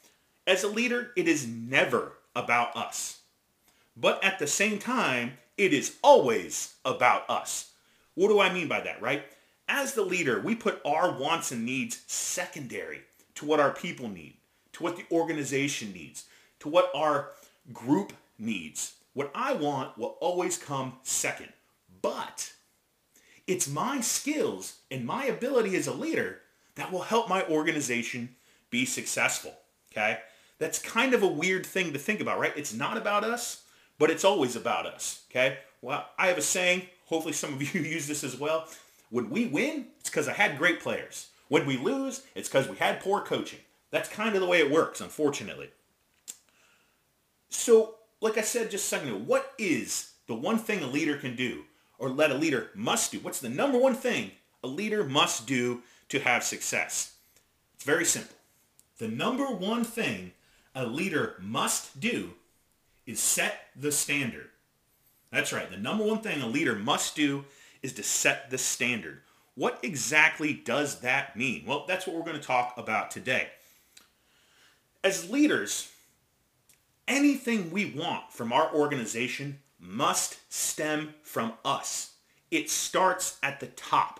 As 0.45 0.65
a 0.65 0.67
leader, 0.67 1.13
it 1.15 1.29
is 1.29 1.47
never 1.47 2.11
about 2.35 2.75
us. 2.75 3.19
But 3.95 4.23
at 4.23 4.39
the 4.39 4.47
same 4.47 4.79
time, 4.79 5.33
it 5.57 5.73
is 5.73 5.97
always 6.01 6.75
about 6.85 7.29
us. 7.29 7.71
What 8.15 8.29
do 8.29 8.39
I 8.39 8.53
mean 8.53 8.67
by 8.67 8.81
that, 8.81 9.01
right? 9.01 9.25
As 9.67 9.93
the 9.93 10.03
leader, 10.03 10.39
we 10.39 10.55
put 10.55 10.81
our 10.85 11.17
wants 11.17 11.51
and 11.51 11.65
needs 11.65 12.01
secondary 12.07 13.01
to 13.35 13.45
what 13.45 13.59
our 13.59 13.71
people 13.71 14.09
need, 14.09 14.35
to 14.73 14.83
what 14.83 14.97
the 14.97 15.05
organization 15.11 15.93
needs, 15.93 16.25
to 16.59 16.69
what 16.69 16.91
our 16.95 17.29
group 17.71 18.13
needs. 18.37 18.93
What 19.13 19.31
I 19.35 19.53
want 19.53 19.97
will 19.97 20.17
always 20.19 20.57
come 20.57 20.93
second. 21.03 21.49
But 22.01 22.53
it's 23.47 23.67
my 23.67 24.01
skills 24.01 24.77
and 24.89 25.05
my 25.05 25.25
ability 25.25 25.75
as 25.75 25.87
a 25.87 25.93
leader 25.93 26.39
that 26.75 26.91
will 26.91 27.01
help 27.01 27.29
my 27.29 27.43
organization 27.45 28.35
be 28.69 28.85
successful. 28.85 29.53
Okay? 29.91 30.19
That's 30.61 30.77
kind 30.77 31.15
of 31.15 31.23
a 31.23 31.27
weird 31.27 31.65
thing 31.65 31.91
to 31.93 31.97
think 31.97 32.21
about, 32.21 32.37
right? 32.37 32.53
It's 32.55 32.71
not 32.71 32.95
about 32.95 33.23
us, 33.23 33.63
but 33.97 34.11
it's 34.11 34.23
always 34.23 34.55
about 34.55 34.85
us. 34.85 35.23
Okay? 35.31 35.57
Well, 35.81 36.07
I 36.19 36.27
have 36.27 36.37
a 36.37 36.43
saying, 36.43 36.83
hopefully 37.07 37.33
some 37.33 37.55
of 37.55 37.73
you 37.75 37.81
use 37.81 38.05
this 38.05 38.23
as 38.23 38.39
well. 38.39 38.67
When 39.09 39.31
we 39.31 39.47
win, 39.47 39.87
it's 39.99 40.11
because 40.11 40.27
I 40.27 40.33
had 40.33 40.59
great 40.59 40.79
players. 40.79 41.29
When 41.47 41.65
we 41.65 41.77
lose, 41.77 42.21
it's 42.35 42.47
because 42.47 42.69
we 42.69 42.77
had 42.77 42.99
poor 42.99 43.21
coaching. 43.21 43.57
That's 43.89 44.07
kind 44.07 44.35
of 44.35 44.41
the 44.41 44.47
way 44.47 44.59
it 44.59 44.69
works, 44.69 45.01
unfortunately. 45.01 45.71
So, 47.49 47.95
like 48.21 48.37
I 48.37 48.41
said 48.41 48.69
just 48.69 48.85
a 48.85 48.87
second 48.87 49.09
ago, 49.09 49.17
what 49.17 49.53
is 49.57 50.11
the 50.27 50.35
one 50.35 50.59
thing 50.59 50.83
a 50.83 50.87
leader 50.87 51.17
can 51.17 51.35
do 51.35 51.63
or 51.97 52.07
let 52.07 52.29
a 52.29 52.35
leader 52.35 52.69
must 52.75 53.11
do? 53.11 53.17
What's 53.17 53.39
the 53.39 53.49
number 53.49 53.79
one 53.79 53.95
thing 53.95 54.29
a 54.63 54.67
leader 54.67 55.03
must 55.03 55.47
do 55.47 55.81
to 56.09 56.19
have 56.19 56.43
success? 56.43 57.13
It's 57.73 57.83
very 57.83 58.05
simple. 58.05 58.35
The 58.99 59.07
number 59.07 59.47
one 59.47 59.83
thing 59.83 60.33
a 60.75 60.85
leader 60.85 61.35
must 61.39 61.99
do 61.99 62.31
is 63.05 63.19
set 63.19 63.67
the 63.75 63.91
standard. 63.91 64.49
That's 65.31 65.53
right. 65.53 65.69
The 65.69 65.77
number 65.77 66.03
one 66.03 66.19
thing 66.19 66.41
a 66.41 66.47
leader 66.47 66.75
must 66.75 67.15
do 67.15 67.45
is 67.81 67.93
to 67.93 68.03
set 68.03 68.49
the 68.49 68.57
standard. 68.57 69.21
What 69.55 69.79
exactly 69.83 70.53
does 70.53 71.01
that 71.01 71.35
mean? 71.35 71.63
Well, 71.65 71.85
that's 71.87 72.05
what 72.07 72.15
we're 72.15 72.23
going 72.23 72.39
to 72.39 72.45
talk 72.45 72.73
about 72.77 73.11
today. 73.11 73.49
As 75.03 75.29
leaders, 75.29 75.91
anything 77.07 77.71
we 77.71 77.91
want 77.91 78.31
from 78.31 78.53
our 78.53 78.73
organization 78.73 79.59
must 79.79 80.39
stem 80.53 81.13
from 81.23 81.53
us. 81.65 82.13
It 82.51 82.69
starts 82.69 83.37
at 83.41 83.59
the 83.59 83.67
top. 83.67 84.19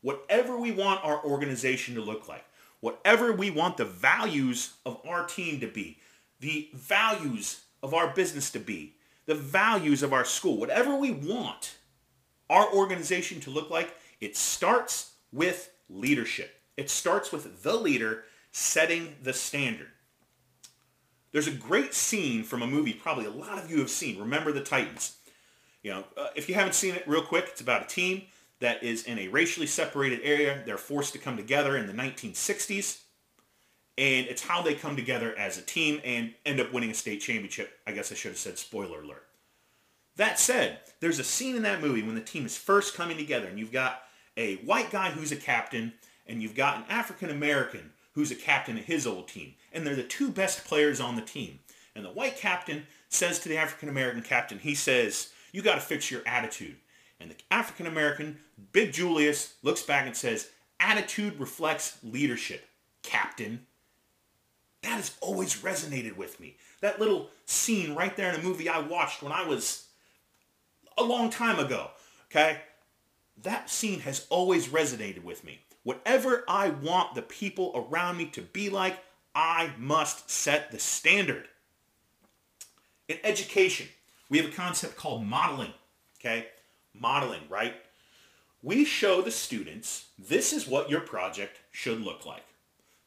Whatever 0.00 0.56
we 0.56 0.72
want 0.72 1.04
our 1.04 1.22
organization 1.22 1.96
to 1.96 2.00
look 2.00 2.28
like, 2.28 2.45
whatever 2.86 3.32
we 3.32 3.50
want 3.50 3.76
the 3.76 3.84
values 3.84 4.74
of 4.86 5.00
our 5.04 5.26
team 5.26 5.58
to 5.58 5.66
be, 5.66 5.98
the 6.38 6.68
values 6.72 7.62
of 7.82 7.92
our 7.92 8.14
business 8.14 8.48
to 8.48 8.60
be, 8.60 8.94
the 9.26 9.34
values 9.34 10.04
of 10.04 10.12
our 10.12 10.24
school, 10.24 10.56
whatever 10.56 10.94
we 10.94 11.10
want 11.10 11.78
our 12.48 12.72
organization 12.72 13.40
to 13.40 13.50
look 13.50 13.70
like, 13.70 13.92
it 14.20 14.36
starts 14.36 15.14
with 15.32 15.72
leadership. 15.90 16.60
It 16.76 16.88
starts 16.88 17.32
with 17.32 17.64
the 17.64 17.74
leader 17.74 18.22
setting 18.52 19.16
the 19.20 19.32
standard. 19.32 19.88
There's 21.32 21.48
a 21.48 21.50
great 21.50 21.92
scene 21.92 22.44
from 22.44 22.62
a 22.62 22.68
movie 22.68 22.92
probably 22.92 23.26
a 23.26 23.30
lot 23.30 23.58
of 23.58 23.68
you 23.68 23.80
have 23.80 23.90
seen, 23.90 24.20
Remember 24.20 24.52
the 24.52 24.62
Titans. 24.62 25.16
You 25.82 25.90
know, 25.90 26.04
uh, 26.16 26.28
if 26.36 26.48
you 26.48 26.54
haven't 26.54 26.76
seen 26.76 26.94
it 26.94 27.02
real 27.08 27.22
quick, 27.22 27.46
it's 27.48 27.60
about 27.60 27.82
a 27.82 27.88
team 27.88 28.22
that 28.60 28.82
is 28.82 29.04
in 29.04 29.18
a 29.18 29.28
racially 29.28 29.66
separated 29.66 30.20
area. 30.22 30.62
They're 30.64 30.78
forced 30.78 31.12
to 31.12 31.18
come 31.18 31.36
together 31.36 31.76
in 31.76 31.86
the 31.86 31.92
1960s. 31.92 33.02
And 33.98 34.26
it's 34.26 34.42
how 34.42 34.62
they 34.62 34.74
come 34.74 34.96
together 34.96 35.34
as 35.38 35.56
a 35.56 35.62
team 35.62 36.00
and 36.04 36.34
end 36.44 36.60
up 36.60 36.72
winning 36.72 36.90
a 36.90 36.94
state 36.94 37.20
championship. 37.20 37.78
I 37.86 37.92
guess 37.92 38.12
I 38.12 38.14
should 38.14 38.32
have 38.32 38.38
said 38.38 38.58
spoiler 38.58 39.02
alert. 39.02 39.26
That 40.16 40.38
said, 40.38 40.80
there's 41.00 41.18
a 41.18 41.24
scene 41.24 41.56
in 41.56 41.62
that 41.62 41.82
movie 41.82 42.02
when 42.02 42.14
the 42.14 42.20
team 42.20 42.46
is 42.46 42.56
first 42.56 42.94
coming 42.94 43.16
together 43.16 43.46
and 43.48 43.58
you've 43.58 43.72
got 43.72 44.02
a 44.36 44.56
white 44.56 44.90
guy 44.90 45.10
who's 45.10 45.32
a 45.32 45.36
captain 45.36 45.92
and 46.26 46.42
you've 46.42 46.54
got 46.54 46.78
an 46.78 46.84
African 46.88 47.30
American 47.30 47.92
who's 48.12 48.30
a 48.30 48.34
captain 48.34 48.78
of 48.78 48.84
his 48.84 49.06
old 49.06 49.28
team. 49.28 49.54
And 49.72 49.86
they're 49.86 49.94
the 49.94 50.02
two 50.02 50.30
best 50.30 50.64
players 50.64 51.00
on 51.00 51.16
the 51.16 51.22
team. 51.22 51.58
And 51.94 52.04
the 52.04 52.10
white 52.10 52.36
captain 52.36 52.86
says 53.08 53.38
to 53.40 53.48
the 53.48 53.58
African 53.58 53.88
American 53.88 54.22
captain, 54.22 54.58
he 54.58 54.74
says, 54.74 55.30
you 55.52 55.62
got 55.62 55.76
to 55.76 55.80
fix 55.80 56.10
your 56.10 56.22
attitude. 56.26 56.76
And 57.20 57.30
the 57.30 57.36
African 57.50 57.86
American, 57.86 58.38
Big 58.72 58.92
Julius, 58.92 59.54
looks 59.62 59.82
back 59.82 60.06
and 60.06 60.16
says, 60.16 60.50
attitude 60.80 61.40
reflects 61.40 61.98
leadership, 62.02 62.66
captain. 63.02 63.66
That 64.82 64.96
has 64.96 65.16
always 65.20 65.56
resonated 65.62 66.16
with 66.16 66.38
me. 66.38 66.56
That 66.80 67.00
little 67.00 67.30
scene 67.46 67.94
right 67.94 68.14
there 68.16 68.28
in 68.32 68.38
a 68.38 68.42
movie 68.42 68.68
I 68.68 68.80
watched 68.80 69.22
when 69.22 69.32
I 69.32 69.46
was 69.46 69.86
a 70.98 71.02
long 71.02 71.30
time 71.30 71.58
ago. 71.58 71.90
Okay? 72.30 72.58
That 73.42 73.70
scene 73.70 74.00
has 74.00 74.26
always 74.30 74.68
resonated 74.68 75.24
with 75.24 75.44
me. 75.44 75.60
Whatever 75.82 76.44
I 76.48 76.70
want 76.70 77.14
the 77.14 77.22
people 77.22 77.88
around 77.90 78.16
me 78.16 78.26
to 78.26 78.42
be 78.42 78.70
like, 78.70 78.98
I 79.34 79.70
must 79.78 80.30
set 80.30 80.70
the 80.70 80.78
standard. 80.78 81.48
In 83.08 83.18
education, 83.22 83.86
we 84.28 84.38
have 84.38 84.48
a 84.48 84.54
concept 84.54 84.96
called 84.96 85.24
modeling. 85.24 85.72
Okay? 86.18 86.46
Modeling, 86.98 87.42
right? 87.48 87.74
We 88.62 88.84
show 88.84 89.22
the 89.22 89.30
students 89.30 90.06
this 90.18 90.52
is 90.52 90.66
what 90.66 90.90
your 90.90 91.00
project 91.00 91.60
should 91.70 92.00
look 92.00 92.26
like. 92.26 92.44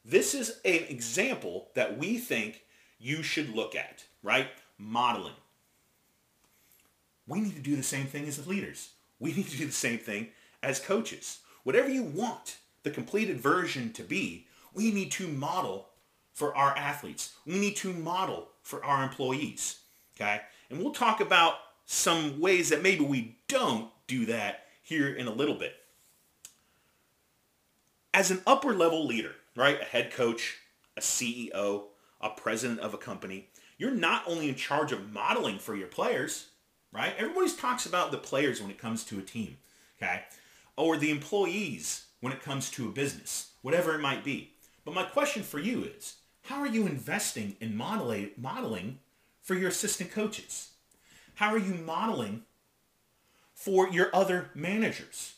This 0.04 0.34
is 0.34 0.60
an 0.64 0.84
example 0.88 1.68
that 1.74 1.98
we 1.98 2.18
think 2.18 2.62
you 2.98 3.22
should 3.22 3.54
look 3.54 3.74
at, 3.74 4.04
right? 4.22 4.48
Modeling. 4.78 5.34
We 7.26 7.40
need 7.40 7.54
to 7.56 7.62
do 7.62 7.76
the 7.76 7.82
same 7.82 8.06
thing 8.06 8.26
as 8.26 8.46
leaders. 8.46 8.90
We 9.18 9.32
need 9.32 9.48
to 9.48 9.56
do 9.56 9.66
the 9.66 9.72
same 9.72 9.98
thing 9.98 10.28
as 10.62 10.80
coaches. 10.80 11.40
Whatever 11.62 11.88
you 11.88 12.02
want 12.02 12.58
the 12.82 12.90
completed 12.90 13.40
version 13.40 13.92
to 13.92 14.02
be, 14.02 14.46
we 14.72 14.90
need 14.90 15.10
to 15.12 15.28
model 15.28 15.88
for 16.32 16.56
our 16.56 16.76
athletes. 16.76 17.34
We 17.46 17.58
need 17.58 17.76
to 17.76 17.92
model 17.92 18.48
for 18.62 18.84
our 18.84 19.02
employees. 19.02 19.80
Okay? 20.16 20.40
And 20.70 20.78
we'll 20.78 20.92
talk 20.92 21.20
about 21.20 21.54
some 21.84 22.40
ways 22.40 22.68
that 22.70 22.82
maybe 22.82 23.04
we 23.04 23.36
don't 23.50 23.90
do 24.06 24.26
that 24.26 24.66
here 24.82 25.12
in 25.12 25.26
a 25.26 25.32
little 25.32 25.56
bit. 25.56 25.74
As 28.14 28.30
an 28.30 28.40
upper 28.46 28.72
level 28.72 29.06
leader, 29.06 29.32
right? 29.56 29.80
A 29.80 29.84
head 29.84 30.12
coach, 30.12 30.58
a 30.96 31.00
CEO, 31.00 31.84
a 32.20 32.30
president 32.30 32.80
of 32.80 32.94
a 32.94 32.98
company, 32.98 33.48
you're 33.76 33.90
not 33.90 34.22
only 34.26 34.48
in 34.48 34.54
charge 34.54 34.92
of 34.92 35.12
modeling 35.12 35.58
for 35.58 35.74
your 35.74 35.88
players, 35.88 36.50
right? 36.92 37.12
Everybody 37.18 37.50
talks 37.50 37.86
about 37.86 38.10
the 38.10 38.18
players 38.18 38.62
when 38.62 38.70
it 38.70 38.78
comes 38.78 39.04
to 39.04 39.18
a 39.18 39.22
team, 39.22 39.56
okay? 40.00 40.22
Or 40.76 40.96
the 40.96 41.10
employees 41.10 42.06
when 42.20 42.32
it 42.32 42.42
comes 42.42 42.70
to 42.72 42.88
a 42.88 42.92
business, 42.92 43.50
whatever 43.62 43.94
it 43.94 44.00
might 44.00 44.22
be. 44.22 44.52
But 44.84 44.94
my 44.94 45.04
question 45.04 45.42
for 45.42 45.58
you 45.58 45.84
is, 45.84 46.16
how 46.42 46.60
are 46.60 46.66
you 46.66 46.86
investing 46.86 47.56
in 47.60 47.76
modeling, 47.76 48.98
for 49.42 49.54
your 49.54 49.68
assistant 49.68 50.12
coaches? 50.12 50.70
How 51.34 51.50
are 51.50 51.58
you 51.58 51.74
modeling 51.74 52.42
for 53.60 53.90
your 53.90 54.08
other 54.16 54.48
managers? 54.54 55.34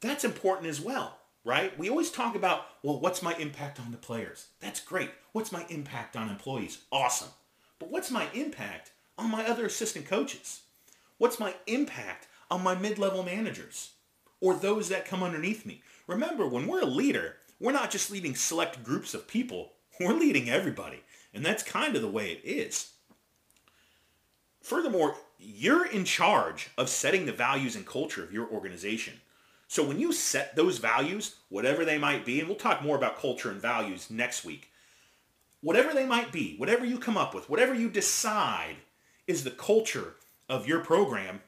That's 0.00 0.24
important 0.24 0.68
as 0.68 0.80
well, 0.80 1.18
right? 1.44 1.78
We 1.78 1.90
always 1.90 2.10
talk 2.10 2.34
about, 2.34 2.64
well, 2.82 2.98
what's 2.98 3.22
my 3.22 3.34
impact 3.34 3.78
on 3.78 3.90
the 3.90 3.98
players? 3.98 4.46
That's 4.60 4.80
great. 4.80 5.10
What's 5.32 5.52
my 5.52 5.66
impact 5.68 6.16
on 6.16 6.30
employees? 6.30 6.78
Awesome. 6.90 7.28
But 7.78 7.90
what's 7.90 8.10
my 8.10 8.26
impact 8.32 8.92
on 9.18 9.30
my 9.30 9.46
other 9.46 9.66
assistant 9.66 10.06
coaches? 10.06 10.62
What's 11.18 11.38
my 11.38 11.54
impact 11.66 12.26
on 12.50 12.62
my 12.62 12.74
mid-level 12.74 13.22
managers 13.22 13.90
or 14.40 14.54
those 14.54 14.88
that 14.88 15.04
come 15.04 15.22
underneath 15.22 15.66
me? 15.66 15.82
Remember, 16.06 16.48
when 16.48 16.66
we're 16.66 16.80
a 16.80 16.86
leader, 16.86 17.36
we're 17.60 17.72
not 17.72 17.90
just 17.90 18.10
leading 18.10 18.34
select 18.34 18.82
groups 18.82 19.12
of 19.12 19.28
people. 19.28 19.72
We're 20.00 20.14
leading 20.14 20.48
everybody. 20.48 21.02
And 21.34 21.44
that's 21.44 21.62
kind 21.62 21.96
of 21.96 22.00
the 22.00 22.08
way 22.08 22.32
it 22.32 22.40
is. 22.48 22.92
Furthermore, 24.62 25.16
you're 25.44 25.86
in 25.86 26.04
charge 26.04 26.70
of 26.78 26.88
setting 26.88 27.26
the 27.26 27.32
values 27.32 27.76
and 27.76 27.86
culture 27.86 28.22
of 28.22 28.32
your 28.32 28.48
organization. 28.48 29.14
So 29.68 29.86
when 29.86 29.98
you 29.98 30.12
set 30.12 30.56
those 30.56 30.78
values, 30.78 31.36
whatever 31.48 31.84
they 31.84 31.98
might 31.98 32.24
be, 32.24 32.38
and 32.38 32.48
we'll 32.48 32.56
talk 32.56 32.82
more 32.82 32.96
about 32.96 33.18
culture 33.18 33.50
and 33.50 33.60
values 33.60 34.10
next 34.10 34.44
week, 34.44 34.70
whatever 35.60 35.92
they 35.92 36.06
might 36.06 36.30
be, 36.32 36.56
whatever 36.56 36.84
you 36.84 36.98
come 36.98 37.16
up 37.16 37.34
with, 37.34 37.48
whatever 37.48 37.74
you 37.74 37.88
decide 37.88 38.76
is 39.26 39.44
the 39.44 39.50
culture 39.50 40.14
of 40.48 40.66
your 40.68 40.80
program, 40.80 41.40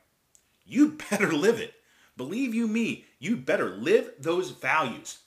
you 0.64 0.98
better 1.10 1.32
live 1.32 1.60
it. 1.60 1.74
Believe 2.16 2.54
you 2.54 2.66
me, 2.66 3.04
you 3.18 3.36
better 3.36 3.68
live 3.68 4.10
those 4.18 4.50
values. 4.50 5.18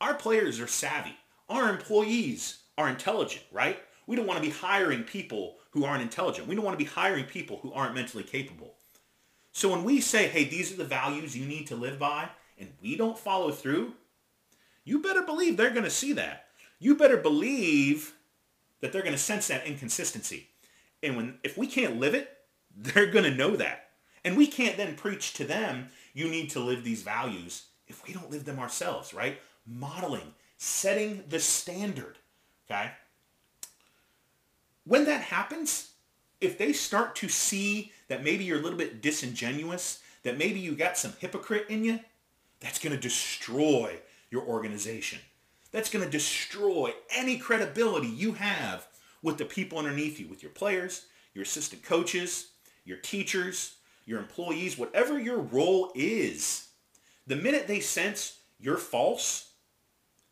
Our 0.00 0.14
players 0.14 0.58
are 0.58 0.66
savvy. 0.66 1.16
Our 1.48 1.68
employees 1.68 2.62
are 2.78 2.88
intelligent, 2.88 3.44
right? 3.52 3.78
We 4.06 4.16
don't 4.16 4.26
want 4.26 4.42
to 4.42 4.48
be 4.48 4.54
hiring 4.54 5.04
people 5.04 5.56
who 5.74 5.84
aren't 5.84 6.02
intelligent. 6.02 6.46
We 6.46 6.54
don't 6.54 6.64
want 6.64 6.78
to 6.78 6.84
be 6.84 6.90
hiring 6.90 7.24
people 7.24 7.58
who 7.58 7.72
aren't 7.72 7.96
mentally 7.96 8.22
capable. 8.22 8.74
So 9.50 9.68
when 9.68 9.82
we 9.84 10.00
say, 10.00 10.28
hey, 10.28 10.44
these 10.44 10.72
are 10.72 10.76
the 10.76 10.84
values 10.84 11.36
you 11.36 11.44
need 11.44 11.66
to 11.66 11.76
live 11.76 11.98
by, 11.98 12.28
and 12.58 12.72
we 12.80 12.96
don't 12.96 13.18
follow 13.18 13.50
through, 13.50 13.92
you 14.84 15.02
better 15.02 15.22
believe 15.22 15.56
they're 15.56 15.70
going 15.70 15.84
to 15.84 15.90
see 15.90 16.12
that. 16.12 16.46
You 16.78 16.94
better 16.94 17.16
believe 17.16 18.14
that 18.80 18.92
they're 18.92 19.02
going 19.02 19.14
to 19.14 19.18
sense 19.18 19.48
that 19.48 19.66
inconsistency. 19.66 20.48
And 21.02 21.16
when 21.16 21.38
if 21.42 21.58
we 21.58 21.66
can't 21.66 21.98
live 21.98 22.14
it, 22.14 22.30
they're 22.76 23.10
going 23.10 23.24
to 23.24 23.34
know 23.34 23.56
that. 23.56 23.88
And 24.24 24.36
we 24.36 24.46
can't 24.46 24.76
then 24.76 24.94
preach 24.94 25.34
to 25.34 25.44
them, 25.44 25.88
you 26.12 26.28
need 26.28 26.50
to 26.50 26.60
live 26.60 26.84
these 26.84 27.02
values 27.02 27.64
if 27.88 28.06
we 28.06 28.14
don't 28.14 28.30
live 28.30 28.44
them 28.44 28.58
ourselves, 28.58 29.12
right? 29.12 29.38
Modeling, 29.66 30.34
setting 30.56 31.24
the 31.28 31.40
standard, 31.40 32.18
okay? 32.70 32.92
When 34.84 35.04
that 35.06 35.22
happens, 35.22 35.92
if 36.40 36.58
they 36.58 36.72
start 36.72 37.16
to 37.16 37.28
see 37.28 37.92
that 38.08 38.22
maybe 38.22 38.44
you're 38.44 38.58
a 38.58 38.62
little 38.62 38.78
bit 38.78 39.00
disingenuous, 39.00 40.00
that 40.22 40.38
maybe 40.38 40.60
you 40.60 40.74
got 40.74 40.98
some 40.98 41.14
hypocrite 41.18 41.66
in 41.68 41.84
you, 41.84 42.00
that's 42.60 42.78
going 42.78 42.94
to 42.94 43.00
destroy 43.00 43.98
your 44.30 44.42
organization. 44.42 45.18
That's 45.70 45.90
going 45.90 46.04
to 46.04 46.10
destroy 46.10 46.92
any 47.14 47.38
credibility 47.38 48.08
you 48.08 48.32
have 48.34 48.86
with 49.22 49.38
the 49.38 49.44
people 49.44 49.78
underneath 49.78 50.20
you, 50.20 50.28
with 50.28 50.42
your 50.42 50.52
players, 50.52 51.06
your 51.34 51.42
assistant 51.42 51.82
coaches, 51.82 52.48
your 52.84 52.98
teachers, 52.98 53.76
your 54.06 54.18
employees, 54.18 54.78
whatever 54.78 55.18
your 55.18 55.38
role 55.38 55.90
is. 55.94 56.68
The 57.26 57.36
minute 57.36 57.66
they 57.66 57.80
sense 57.80 58.38
you're 58.60 58.76
false, 58.76 59.50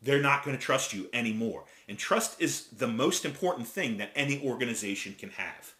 they're 0.01 0.21
not 0.21 0.43
going 0.43 0.55
to 0.55 0.61
trust 0.61 0.93
you 0.93 1.09
anymore. 1.11 1.65
And 1.93 1.99
trust 1.99 2.41
is 2.41 2.69
the 2.69 2.87
most 2.87 3.23
important 3.23 3.67
thing 3.67 3.97
that 3.97 4.09
any 4.15 4.43
organization 4.43 5.13
can 5.13 5.29
have. 5.29 5.75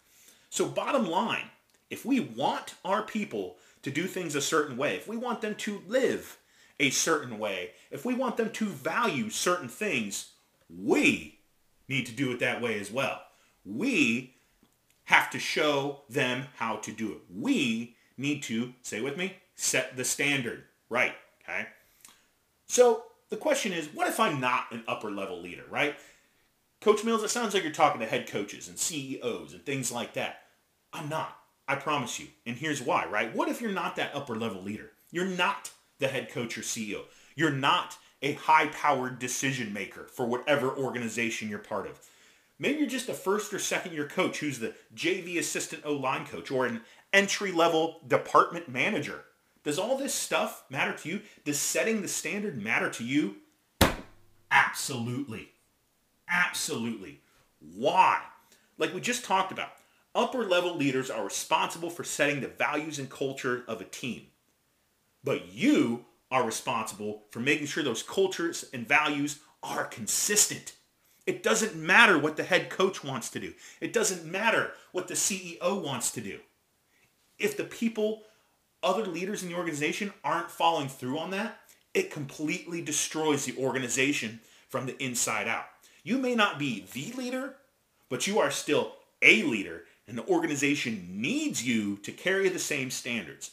So 0.48 0.64
bottom 0.64 1.10
line, 1.10 1.46
if 1.90 2.06
we 2.06 2.20
want 2.20 2.76
our 2.84 3.02
people 3.02 3.56
to 3.82 3.90
do 3.90 4.06
things 4.06 4.36
a 4.36 4.40
certain 4.40 4.76
way, 4.76 4.94
if 4.94 5.08
we 5.08 5.16
want 5.16 5.40
them 5.40 5.56
to 5.56 5.82
live 5.88 6.38
a 6.78 6.90
certain 6.90 7.36
way, 7.36 7.72
if 7.90 8.04
we 8.04 8.14
want 8.14 8.36
them 8.36 8.50
to 8.52 8.66
value 8.66 9.28
certain 9.28 9.68
things, 9.68 10.34
we 10.70 11.40
need 11.88 12.06
to 12.06 12.12
do 12.12 12.30
it 12.30 12.38
that 12.38 12.62
way 12.62 12.78
as 12.78 12.92
well. 12.92 13.20
We 13.64 14.36
have 15.06 15.30
to 15.30 15.40
show 15.40 16.02
them 16.08 16.44
how 16.58 16.76
to 16.76 16.92
do 16.92 17.10
it. 17.10 17.22
We 17.28 17.96
need 18.16 18.44
to, 18.44 18.72
say 18.82 19.00
with 19.00 19.16
me, 19.16 19.38
set 19.56 19.96
the 19.96 20.04
standard 20.04 20.62
right, 20.88 21.16
okay? 21.42 21.66
So 22.68 23.02
the 23.30 23.36
question 23.36 23.72
is, 23.72 23.88
what 23.92 24.08
if 24.08 24.20
I'm 24.20 24.40
not 24.40 24.72
an 24.72 24.84
upper 24.86 25.10
level 25.10 25.40
leader, 25.40 25.64
right? 25.70 25.96
Coach 26.80 27.04
Mills, 27.04 27.22
it 27.22 27.30
sounds 27.30 27.54
like 27.54 27.62
you're 27.62 27.72
talking 27.72 28.00
to 28.00 28.06
head 28.06 28.28
coaches 28.28 28.68
and 28.68 28.78
CEOs 28.78 29.52
and 29.52 29.64
things 29.64 29.90
like 29.90 30.14
that. 30.14 30.42
I'm 30.92 31.08
not. 31.08 31.36
I 31.66 31.76
promise 31.76 32.20
you. 32.20 32.26
And 32.44 32.56
here's 32.56 32.82
why, 32.82 33.06
right? 33.06 33.34
What 33.34 33.48
if 33.48 33.60
you're 33.60 33.72
not 33.72 33.96
that 33.96 34.14
upper 34.14 34.36
level 34.36 34.62
leader? 34.62 34.92
You're 35.10 35.24
not 35.24 35.70
the 35.98 36.08
head 36.08 36.30
coach 36.30 36.58
or 36.58 36.60
CEO. 36.60 37.02
You're 37.36 37.50
not 37.50 37.96
a 38.20 38.34
high-powered 38.34 39.18
decision 39.18 39.72
maker 39.72 40.04
for 40.04 40.26
whatever 40.26 40.70
organization 40.70 41.48
you're 41.48 41.58
part 41.58 41.86
of. 41.86 42.00
Maybe 42.58 42.80
you're 42.80 42.88
just 42.88 43.08
a 43.08 43.14
first 43.14 43.52
or 43.52 43.58
second 43.58 43.92
year 43.92 44.06
coach 44.06 44.38
who's 44.38 44.58
the 44.58 44.74
JV 44.94 45.38
assistant 45.38 45.82
O-line 45.84 46.26
coach 46.26 46.50
or 46.50 46.66
an 46.66 46.82
entry-level 47.12 48.00
department 48.06 48.68
manager. 48.68 49.24
Does 49.64 49.78
all 49.78 49.96
this 49.96 50.14
stuff 50.14 50.64
matter 50.70 50.92
to 50.98 51.08
you? 51.08 51.20
Does 51.44 51.58
setting 51.58 52.02
the 52.02 52.08
standard 52.08 52.62
matter 52.62 52.90
to 52.90 53.04
you? 53.04 53.36
Absolutely. 54.50 55.48
Absolutely. 56.28 57.20
Why? 57.74 58.20
Like 58.78 58.94
we 58.94 59.00
just 59.00 59.24
talked 59.24 59.52
about, 59.52 59.70
upper 60.14 60.44
level 60.44 60.76
leaders 60.76 61.10
are 61.10 61.24
responsible 61.24 61.90
for 61.90 62.04
setting 62.04 62.40
the 62.40 62.48
values 62.48 62.98
and 62.98 63.10
culture 63.10 63.64
of 63.66 63.80
a 63.80 63.84
team. 63.84 64.26
But 65.24 65.52
you 65.52 66.04
are 66.30 66.44
responsible 66.44 67.22
for 67.30 67.40
making 67.40 67.66
sure 67.66 67.82
those 67.82 68.02
cultures 68.02 68.66
and 68.72 68.86
values 68.86 69.40
are 69.62 69.84
consistent. 69.84 70.74
It 71.26 71.42
doesn't 71.42 71.74
matter 71.74 72.18
what 72.18 72.36
the 72.36 72.44
head 72.44 72.68
coach 72.68 73.02
wants 73.02 73.30
to 73.30 73.40
do. 73.40 73.54
It 73.80 73.94
doesn't 73.94 74.30
matter 74.30 74.72
what 74.92 75.08
the 75.08 75.14
CEO 75.14 75.82
wants 75.82 76.10
to 76.12 76.20
do. 76.20 76.40
If 77.38 77.56
the 77.56 77.64
people, 77.64 78.24
other 78.84 79.06
leaders 79.06 79.42
in 79.42 79.48
the 79.48 79.56
organization 79.56 80.12
aren't 80.22 80.50
following 80.50 80.88
through 80.88 81.18
on 81.18 81.30
that, 81.30 81.58
it 81.94 82.10
completely 82.10 82.82
destroys 82.82 83.44
the 83.44 83.56
organization 83.56 84.40
from 84.68 84.86
the 84.86 85.02
inside 85.02 85.48
out. 85.48 85.66
You 86.02 86.18
may 86.18 86.34
not 86.34 86.58
be 86.58 86.86
the 86.92 87.12
leader, 87.12 87.56
but 88.08 88.26
you 88.26 88.38
are 88.38 88.50
still 88.50 88.96
a 89.22 89.42
leader 89.42 89.84
and 90.06 90.18
the 90.18 90.26
organization 90.26 91.08
needs 91.14 91.66
you 91.66 91.96
to 91.98 92.12
carry 92.12 92.48
the 92.48 92.58
same 92.58 92.90
standards 92.90 93.52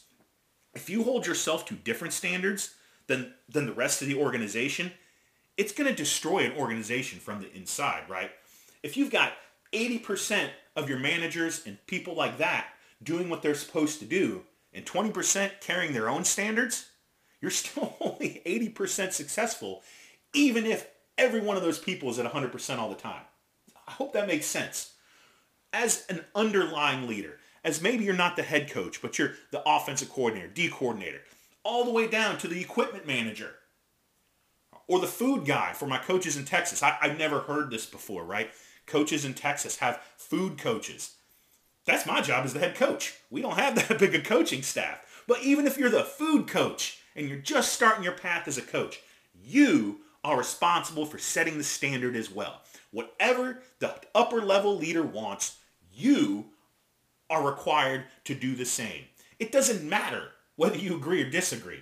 if 0.74 0.88
you 0.88 1.04
hold 1.04 1.26
yourself 1.26 1.66
to 1.66 1.74
different 1.74 2.14
standards 2.14 2.74
than 3.06 3.34
than 3.48 3.66
the 3.66 3.72
rest 3.72 4.02
of 4.02 4.08
the 4.08 4.16
organization, 4.16 4.92
it's 5.56 5.72
going 5.72 5.88
to 5.88 5.94
destroy 5.94 6.40
an 6.40 6.52
organization 6.52 7.18
from 7.18 7.40
the 7.40 7.54
inside, 7.54 8.08
right? 8.08 8.30
If 8.82 8.96
you've 8.96 9.10
got 9.10 9.34
80% 9.72 10.48
of 10.76 10.88
your 10.88 10.98
managers 10.98 11.62
and 11.66 11.84
people 11.86 12.14
like 12.14 12.38
that 12.38 12.68
doing 13.02 13.28
what 13.28 13.42
they're 13.42 13.54
supposed 13.54 13.98
to 14.00 14.04
do 14.04 14.42
and 14.72 14.84
20% 14.84 15.60
carrying 15.60 15.92
their 15.92 16.08
own 16.08 16.24
standards, 16.24 16.90
you're 17.40 17.50
still 17.52 17.96
only 18.00 18.42
80% 18.46 19.12
successful 19.12 19.82
even 20.34 20.66
if 20.66 20.88
every 21.18 21.40
one 21.40 21.56
of 21.56 21.62
those 21.62 21.78
people 21.78 22.10
is 22.10 22.18
at 22.18 22.30
100% 22.30 22.78
all 22.78 22.88
the 22.88 22.94
time. 22.94 23.22
I 23.86 23.92
hope 23.92 24.12
that 24.12 24.28
makes 24.28 24.46
sense. 24.46 24.94
As 25.72 26.04
an 26.08 26.24
underlying 26.34 27.06
leader, 27.06 27.38
as 27.64 27.82
maybe 27.82 28.04
you're 28.04 28.14
not 28.14 28.36
the 28.36 28.42
head 28.42 28.70
coach, 28.70 29.00
but 29.02 29.18
you're 29.18 29.34
the 29.50 29.62
offensive 29.66 30.10
coordinator, 30.10 30.48
D 30.48 30.68
coordinator, 30.68 31.20
all 31.64 31.84
the 31.84 31.92
way 31.92 32.08
down 32.08 32.38
to 32.38 32.48
the 32.48 32.60
equipment 32.60 33.06
manager 33.06 33.54
or 34.88 34.98
the 35.00 35.06
food 35.06 35.46
guy 35.46 35.72
for 35.72 35.86
my 35.86 35.98
coaches 35.98 36.36
in 36.36 36.44
Texas. 36.44 36.82
I, 36.82 36.96
have 37.00 37.18
never 37.18 37.40
heard 37.40 37.70
this 37.70 37.86
before, 37.86 38.24
right? 38.24 38.50
Coaches 38.86 39.24
in 39.24 39.34
Texas 39.34 39.76
have 39.76 40.00
food 40.16 40.58
coaches. 40.58 41.14
That's 41.84 42.06
my 42.06 42.20
job 42.20 42.44
as 42.44 42.52
the 42.52 42.60
head 42.60 42.74
coach. 42.74 43.14
We 43.30 43.42
don't 43.42 43.58
have 43.58 43.74
that 43.88 43.98
big 43.98 44.14
a 44.14 44.20
coaching 44.20 44.62
staff. 44.62 45.24
But 45.26 45.42
even 45.42 45.66
if 45.66 45.78
you're 45.78 45.90
the 45.90 46.04
food 46.04 46.48
coach 46.48 46.98
and 47.14 47.28
you're 47.28 47.38
just 47.38 47.72
starting 47.72 48.04
your 48.04 48.12
path 48.12 48.48
as 48.48 48.58
a 48.58 48.62
coach, 48.62 49.00
you 49.34 50.00
are 50.24 50.38
responsible 50.38 51.06
for 51.06 51.18
setting 51.18 51.58
the 51.58 51.64
standard 51.64 52.16
as 52.16 52.30
well. 52.30 52.62
Whatever 52.90 53.62
the 53.78 53.94
upper 54.14 54.40
level 54.40 54.76
leader 54.76 55.02
wants, 55.02 55.58
you 55.92 56.46
are 57.30 57.44
required 57.44 58.04
to 58.24 58.34
do 58.34 58.54
the 58.54 58.64
same. 58.64 59.04
It 59.38 59.52
doesn't 59.52 59.88
matter 59.88 60.28
whether 60.56 60.76
you 60.76 60.96
agree 60.96 61.22
or 61.22 61.30
disagree. 61.30 61.80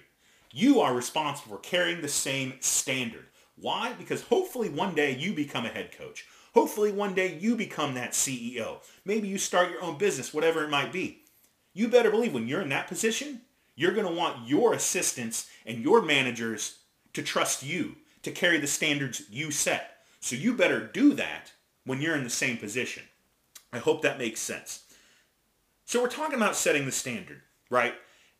You 0.52 0.80
are 0.80 0.94
responsible 0.94 1.56
for 1.56 1.62
carrying 1.62 2.00
the 2.00 2.08
same 2.08 2.54
standard. 2.60 3.26
Why? 3.56 3.92
Because 3.92 4.22
hopefully 4.22 4.68
one 4.68 4.94
day 4.94 5.14
you 5.14 5.34
become 5.34 5.66
a 5.66 5.70
head 5.70 5.92
coach. 5.96 6.26
Hopefully 6.52 6.90
one 6.90 7.14
day 7.14 7.38
you 7.38 7.54
become 7.54 7.94
that 7.94 8.12
CEO. 8.12 8.78
Maybe 9.04 9.28
you 9.28 9.38
start 9.38 9.70
your 9.70 9.82
own 9.82 9.98
business, 9.98 10.34
whatever 10.34 10.64
it 10.64 10.70
might 10.70 10.92
be. 10.92 11.22
You 11.72 11.88
better 11.88 12.10
believe 12.10 12.34
when 12.34 12.48
you're 12.48 12.62
in 12.62 12.70
that 12.70 12.88
position, 12.88 13.42
you're 13.76 13.92
going 13.92 14.06
to 14.06 14.12
want 14.12 14.48
your 14.48 14.74
assistants 14.74 15.48
and 15.64 15.82
your 15.82 16.02
managers 16.02 16.78
to 17.12 17.22
trust 17.22 17.62
you, 17.62 17.96
to 18.22 18.32
carry 18.32 18.58
the 18.58 18.66
standards 18.66 19.22
you 19.30 19.50
set. 19.50 19.98
So 20.20 20.36
you 20.36 20.54
better 20.56 20.84
do 20.86 21.14
that 21.14 21.52
when 21.84 22.00
you're 22.00 22.16
in 22.16 22.24
the 22.24 22.30
same 22.30 22.56
position. 22.56 23.04
I 23.72 23.78
hope 23.78 24.02
that 24.02 24.18
makes 24.18 24.40
sense. 24.40 24.84
So 25.84 26.02
we're 26.02 26.08
talking 26.08 26.36
about 26.36 26.56
setting 26.56 26.84
the 26.84 26.92
standard, 26.92 27.42
right? 27.70 27.94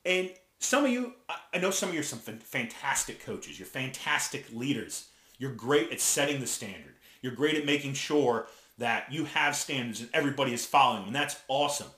And 0.04 0.30
some 0.58 0.84
of 0.84 0.90
you, 0.90 1.14
I 1.54 1.58
know 1.58 1.70
some 1.70 1.88
of 1.88 1.94
you 1.94 2.00
are 2.00 2.04
some 2.04 2.18
fantastic 2.18 3.24
coaches. 3.24 3.58
You're 3.58 3.66
fantastic 3.66 4.46
leaders. 4.52 5.08
You're 5.38 5.52
great 5.52 5.90
at 5.90 6.00
setting 6.00 6.40
the 6.40 6.46
standard. 6.46 6.94
You're 7.22 7.34
great 7.34 7.56
at 7.56 7.66
making 7.66 7.94
sure 7.94 8.46
that 8.78 9.12
you 9.12 9.26
have 9.26 9.54
standards 9.54 10.00
and 10.00 10.10
everybody 10.12 10.52
is 10.52 10.66
following, 10.66 11.06
and 11.06 11.14
that's 11.14 11.38
awesome. 11.48 11.90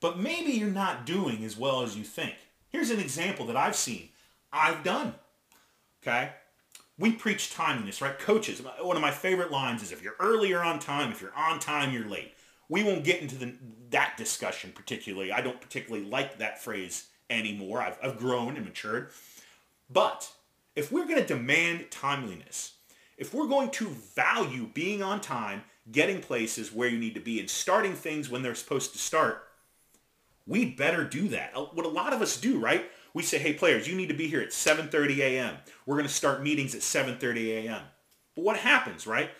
But 0.00 0.18
maybe 0.18 0.52
you're 0.52 0.70
not 0.70 1.06
doing 1.06 1.44
as 1.44 1.56
well 1.56 1.82
as 1.82 1.96
you 1.96 2.04
think. 2.04 2.34
Here's 2.68 2.90
an 2.90 3.00
example 3.00 3.46
that 3.46 3.56
I've 3.56 3.76
seen. 3.76 4.10
I've 4.52 4.82
done. 4.82 5.14
Okay? 6.02 6.30
We 6.98 7.12
preach 7.12 7.52
timeliness, 7.52 8.02
right? 8.02 8.18
Coaches, 8.18 8.62
one 8.80 8.96
of 8.96 9.02
my 9.02 9.10
favorite 9.10 9.50
lines 9.50 9.82
is 9.82 9.92
if 9.92 10.02
you're 10.02 10.16
early, 10.20 10.50
you're 10.50 10.64
on 10.64 10.78
time. 10.78 11.12
If 11.12 11.20
you're 11.20 11.34
on 11.34 11.58
time, 11.58 11.92
you're 11.92 12.06
late. 12.08 12.34
We 12.68 12.82
won't 12.82 13.04
get 13.04 13.20
into 13.20 13.36
the, 13.36 13.54
that 13.90 14.16
discussion 14.16 14.72
particularly. 14.74 15.32
I 15.32 15.40
don't 15.40 15.60
particularly 15.60 16.06
like 16.06 16.38
that 16.38 16.62
phrase 16.62 17.08
anymore. 17.28 17.80
I've, 17.80 17.98
I've 18.02 18.18
grown 18.18 18.56
and 18.56 18.64
matured. 18.64 19.10
But 19.88 20.30
if 20.76 20.92
we're 20.92 21.06
going 21.06 21.20
to 21.20 21.26
demand 21.26 21.90
timeliness, 21.90 22.74
if 23.20 23.34
we're 23.34 23.46
going 23.46 23.70
to 23.70 23.86
value 24.16 24.66
being 24.72 25.02
on 25.02 25.20
time, 25.20 25.62
getting 25.92 26.22
places 26.22 26.72
where 26.72 26.88
you 26.88 26.98
need 26.98 27.14
to 27.14 27.20
be, 27.20 27.38
and 27.38 27.50
starting 27.50 27.92
things 27.92 28.30
when 28.30 28.42
they're 28.42 28.54
supposed 28.54 28.92
to 28.92 28.98
start, 28.98 29.44
we'd 30.46 30.74
better 30.76 31.04
do 31.04 31.28
that. 31.28 31.52
Uh, 31.54 31.64
what 31.66 31.84
a 31.84 31.90
lot 31.90 32.14
of 32.14 32.22
us 32.22 32.40
do, 32.40 32.58
right? 32.58 32.90
We 33.12 33.22
say, 33.22 33.38
hey, 33.38 33.52
players, 33.52 33.86
you 33.86 33.94
need 33.94 34.08
to 34.08 34.14
be 34.14 34.26
here 34.26 34.40
at 34.40 34.50
7.30 34.50 35.18
a.m. 35.18 35.56
We're 35.84 35.96
going 35.96 36.08
to 36.08 36.12
start 36.12 36.42
meetings 36.42 36.74
at 36.74 36.80
7.30 36.80 37.64
a.m. 37.64 37.82
But 38.34 38.42
what 38.42 38.56
happens, 38.56 39.06
right? 39.06 39.30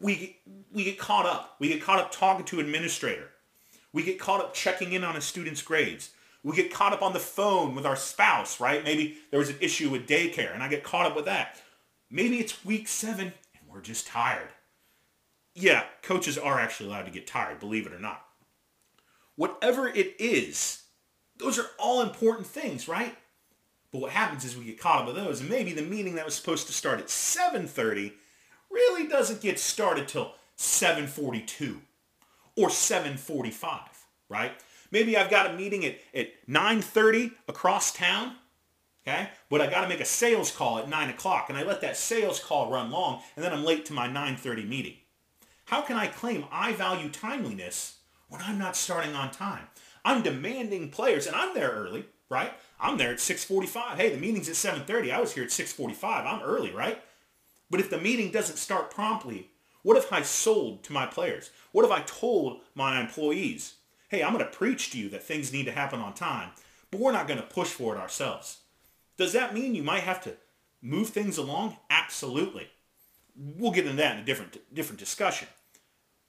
We, 0.00 0.36
we 0.70 0.84
get 0.84 0.98
caught 0.98 1.24
up. 1.24 1.56
We 1.58 1.68
get 1.68 1.82
caught 1.82 2.00
up 2.00 2.12
talking 2.12 2.44
to 2.46 2.60
administrator. 2.60 3.30
We 3.90 4.02
get 4.02 4.20
caught 4.20 4.40
up 4.40 4.52
checking 4.52 4.92
in 4.92 5.02
on 5.02 5.16
a 5.16 5.22
student's 5.22 5.62
grades. 5.62 6.10
We 6.44 6.54
get 6.54 6.72
caught 6.72 6.92
up 6.92 7.02
on 7.02 7.14
the 7.14 7.20
phone 7.20 7.74
with 7.74 7.86
our 7.86 7.96
spouse, 7.96 8.60
right? 8.60 8.84
Maybe 8.84 9.16
there 9.30 9.40
was 9.40 9.48
an 9.48 9.56
issue 9.60 9.88
with 9.88 10.06
daycare 10.06 10.52
and 10.52 10.62
I 10.62 10.68
get 10.68 10.84
caught 10.84 11.06
up 11.06 11.16
with 11.16 11.24
that. 11.24 11.60
Maybe 12.10 12.38
it's 12.38 12.64
week 12.64 12.88
seven 12.88 13.32
and 13.54 13.68
we're 13.68 13.80
just 13.80 14.06
tired. 14.06 14.48
Yeah, 15.54 15.84
coaches 16.02 16.38
are 16.38 16.60
actually 16.60 16.88
allowed 16.88 17.06
to 17.06 17.10
get 17.10 17.26
tired, 17.26 17.60
believe 17.60 17.86
it 17.86 17.92
or 17.92 17.98
not. 17.98 18.24
Whatever 19.36 19.88
it 19.88 20.14
is, 20.18 20.82
those 21.38 21.58
are 21.58 21.66
all 21.78 22.02
important 22.02 22.46
things, 22.46 22.88
right? 22.88 23.16
But 23.92 24.00
what 24.00 24.12
happens 24.12 24.44
is 24.44 24.56
we 24.56 24.64
get 24.64 24.80
caught 24.80 25.00
up 25.00 25.06
with 25.06 25.16
those, 25.16 25.40
and 25.40 25.48
maybe 25.48 25.72
the 25.72 25.82
meeting 25.82 26.16
that 26.16 26.24
was 26.24 26.34
supposed 26.34 26.66
to 26.66 26.72
start 26.72 26.98
at 26.98 27.06
7.30 27.06 28.12
really 28.70 29.08
doesn't 29.08 29.40
get 29.40 29.58
started 29.58 30.08
till 30.08 30.34
7.42 30.56 31.78
or 32.56 32.68
7.45, 32.68 33.80
right? 34.28 34.52
Maybe 34.90 35.16
I've 35.16 35.30
got 35.30 35.50
a 35.50 35.54
meeting 35.54 35.84
at, 35.84 35.98
at 36.14 36.28
9.30 36.48 37.32
across 37.46 37.92
town, 37.92 38.36
okay? 39.08 39.30
But 39.48 39.60
I 39.60 39.66
got 39.68 39.82
to 39.82 39.88
make 39.88 40.00
a 40.00 40.04
sales 40.04 40.50
call 40.50 40.78
at 40.78 40.88
9 40.88 41.10
o'clock, 41.10 41.46
and 41.48 41.58
I 41.58 41.62
let 41.62 41.80
that 41.80 41.96
sales 41.96 42.40
call 42.40 42.70
run 42.70 42.90
long, 42.90 43.22
and 43.36 43.44
then 43.44 43.52
I'm 43.52 43.64
late 43.64 43.86
to 43.86 43.92
my 43.92 44.08
9.30 44.08 44.68
meeting. 44.68 44.94
How 45.66 45.82
can 45.82 45.96
I 45.96 46.06
claim 46.06 46.44
I 46.50 46.72
value 46.72 47.08
timeliness 47.08 47.98
when 48.28 48.40
I'm 48.42 48.58
not 48.58 48.76
starting 48.76 49.14
on 49.14 49.30
time? 49.30 49.64
I'm 50.04 50.22
demanding 50.22 50.90
players, 50.90 51.26
and 51.26 51.36
I'm 51.36 51.54
there 51.54 51.70
early, 51.70 52.06
right? 52.30 52.52
I'm 52.80 52.96
there 52.96 53.12
at 53.12 53.18
6.45. 53.18 53.96
Hey, 53.96 54.10
the 54.10 54.16
meeting's 54.16 54.48
at 54.48 54.54
7.30. 54.54 55.12
I 55.12 55.20
was 55.20 55.32
here 55.32 55.44
at 55.44 55.50
6.45. 55.50 56.26
I'm 56.26 56.42
early, 56.42 56.72
right? 56.72 57.02
But 57.70 57.80
if 57.80 57.90
the 57.90 58.00
meeting 58.00 58.30
doesn't 58.30 58.56
start 58.56 58.90
promptly, 58.90 59.50
what 59.82 59.96
if 59.96 60.12
I 60.12 60.22
sold 60.22 60.82
to 60.84 60.92
my 60.92 61.06
players? 61.06 61.50
What 61.72 61.84
if 61.84 61.90
I 61.90 62.00
told 62.00 62.60
my 62.74 63.00
employees, 63.00 63.74
hey, 64.08 64.22
I'm 64.22 64.32
going 64.32 64.44
to 64.44 64.50
preach 64.50 64.90
to 64.90 64.98
you 64.98 65.08
that 65.10 65.22
things 65.22 65.52
need 65.52 65.66
to 65.66 65.72
happen 65.72 66.00
on 66.00 66.14
time, 66.14 66.50
but 66.90 67.00
we're 67.00 67.12
not 67.12 67.28
going 67.28 67.40
to 67.40 67.46
push 67.46 67.68
for 67.68 67.94
it 67.94 68.00
ourselves. 68.00 68.58
Does 69.18 69.34
that 69.34 69.52
mean 69.52 69.74
you 69.74 69.82
might 69.82 70.04
have 70.04 70.22
to 70.24 70.36
move 70.80 71.10
things 71.10 71.36
along? 71.36 71.76
Absolutely. 71.90 72.68
We'll 73.36 73.72
get 73.72 73.84
into 73.84 73.98
that 73.98 74.16
in 74.16 74.22
a 74.22 74.24
different 74.24 74.56
different 74.74 74.98
discussion. 74.98 75.48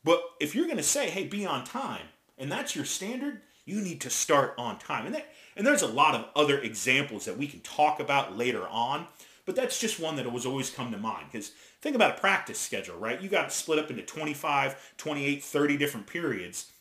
But 0.03 0.21
if 0.41 0.53
you're 0.53 0.65
going 0.65 0.77
to 0.77 0.83
say, 0.83 1.09
hey, 1.09 1.25
be 1.25 1.45
on 1.45 1.63
time, 1.63 2.07
and 2.37 2.51
that's 2.51 2.75
your 2.75 2.85
standard, 2.85 3.41
you 3.65 3.81
need 3.81 4.01
to 4.01 4.09
start 4.09 4.53
on 4.57 4.79
time. 4.79 5.05
And, 5.05 5.15
that, 5.15 5.27
and 5.55 5.67
there's 5.67 5.81
a 5.81 5.87
lot 5.87 6.15
of 6.15 6.25
other 6.35 6.59
examples 6.59 7.25
that 7.25 7.37
we 7.37 7.47
can 7.47 7.59
talk 7.59 7.99
about 7.99 8.37
later 8.37 8.65
on, 8.69 9.07
but 9.45 9.57
that's 9.57 9.79
just 9.79 9.99
one 9.99 10.15
that 10.15 10.31
was 10.31 10.45
always 10.45 10.69
come 10.69 10.91
to 10.91 10.97
mind. 10.97 11.25
Because 11.29 11.51
think 11.81 11.97
about 11.97 12.17
a 12.17 12.19
practice 12.19 12.59
schedule, 12.59 12.97
right? 12.97 13.21
You 13.21 13.27
got 13.27 13.49
to 13.49 13.55
split 13.55 13.77
up 13.77 13.89
into 13.89 14.03
25, 14.03 14.93
28, 14.97 15.43
30 15.43 15.77
different 15.77 16.07
periods 16.07 16.71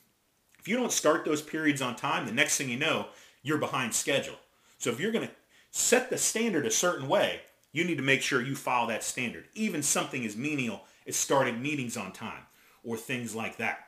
if 0.59 0.66
you 0.66 0.77
don't 0.77 0.92
start 0.92 1.25
those 1.25 1.42
periods 1.42 1.81
on 1.81 1.97
time, 1.97 2.27
the 2.27 2.33
next 2.33 2.59
thing 2.59 2.68
you 2.68 2.79
know, 2.79 3.07
you're 3.42 3.59
behind 3.59 3.94
schedule. 3.94 4.37
So 4.79 4.90
if 4.90 5.01
you're 5.01 5.12
going 5.12 5.27
to 5.27 5.35
set 5.71 6.11
the 6.11 6.19
standard 6.19 6.67
a 6.67 6.71
certain 6.71 7.09
way, 7.09 7.41
you 7.73 7.85
need 7.85 7.99
to 7.99 8.03
make 8.03 8.23
sure 8.23 8.43
you 8.43 8.55
follow 8.55 8.89
that 8.89 9.05
standard. 9.05 9.45
Even 9.55 9.83
something 9.83 10.25
as 10.25 10.37
menial 10.37 10.85
as 11.07 11.17
starting 11.17 11.63
meetings 11.63 11.97
on 11.97 12.13
time 12.13 12.43
or 12.85 12.97
things 12.97 13.35
like 13.35 13.57
that. 13.59 13.87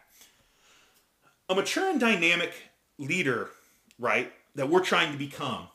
A 1.49 1.55
mature 1.55 1.91
and 1.91 1.99
dynamic 1.99 2.53
leader, 2.99 3.51
right, 3.99 4.33
that 4.55 4.69
we're 4.69 4.85
trying 4.85 5.13
to 5.13 5.19
become 5.19 5.69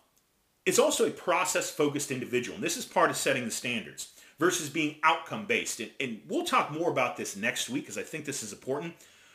is 0.66 0.80
also 0.80 1.08
a 1.08 1.12
process-focused 1.12 2.12
individual. 2.12 2.56
And 2.56 2.64
this 2.64 2.78
is 2.78 2.86
part 2.86 3.10
of 3.10 3.18
setting 3.18 3.46
the 3.46 3.52
standards 3.52 4.14
versus 4.40 4.70
being 4.70 4.96
outcome-based. 5.04 5.80
And, 5.80 5.92
and 6.00 6.22
we'll 6.28 6.46
talk 6.46 6.72
more 6.72 6.90
about 6.90 7.18
this 7.18 7.36
next 7.36 7.70
week 7.70 7.84
because 7.84 7.98
I 7.98 8.04
think 8.04 8.26
this 8.26 8.44
is 8.44 8.54
important. 8.54 8.94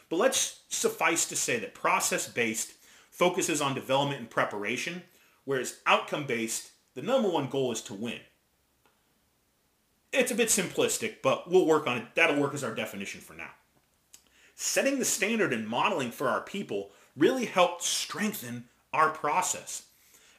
But 0.08 0.16
let's 0.16 0.60
suffice 0.68 1.26
to 1.26 1.36
say 1.36 1.58
that 1.60 1.74
process-based 1.74 2.72
focuses 3.10 3.60
on 3.60 3.74
development 3.74 4.20
and 4.20 4.30
preparation, 4.30 5.02
whereas 5.44 5.80
outcome-based, 5.86 6.70
the 6.94 7.02
number 7.02 7.28
one 7.28 7.48
goal 7.48 7.72
is 7.72 7.82
to 7.82 7.94
win. 7.94 8.20
It's 10.12 10.32
a 10.32 10.36
bit 10.36 10.48
simplistic, 10.48 11.16
but 11.22 11.50
we'll 11.50 11.66
work 11.66 11.86
on 11.86 11.98
it. 11.98 12.14
That'll 12.14 12.40
work 12.40 12.54
as 12.54 12.64
our 12.64 12.74
definition 12.74 13.20
for 13.20 13.34
now. 13.34 13.50
Setting 14.54 14.98
the 14.98 15.04
standard 15.04 15.52
and 15.52 15.66
modeling 15.66 16.10
for 16.10 16.28
our 16.28 16.40
people 16.40 16.90
really 17.16 17.46
helped 17.46 17.82
strengthen 17.82 18.64
our 18.92 19.10
process. 19.10 19.84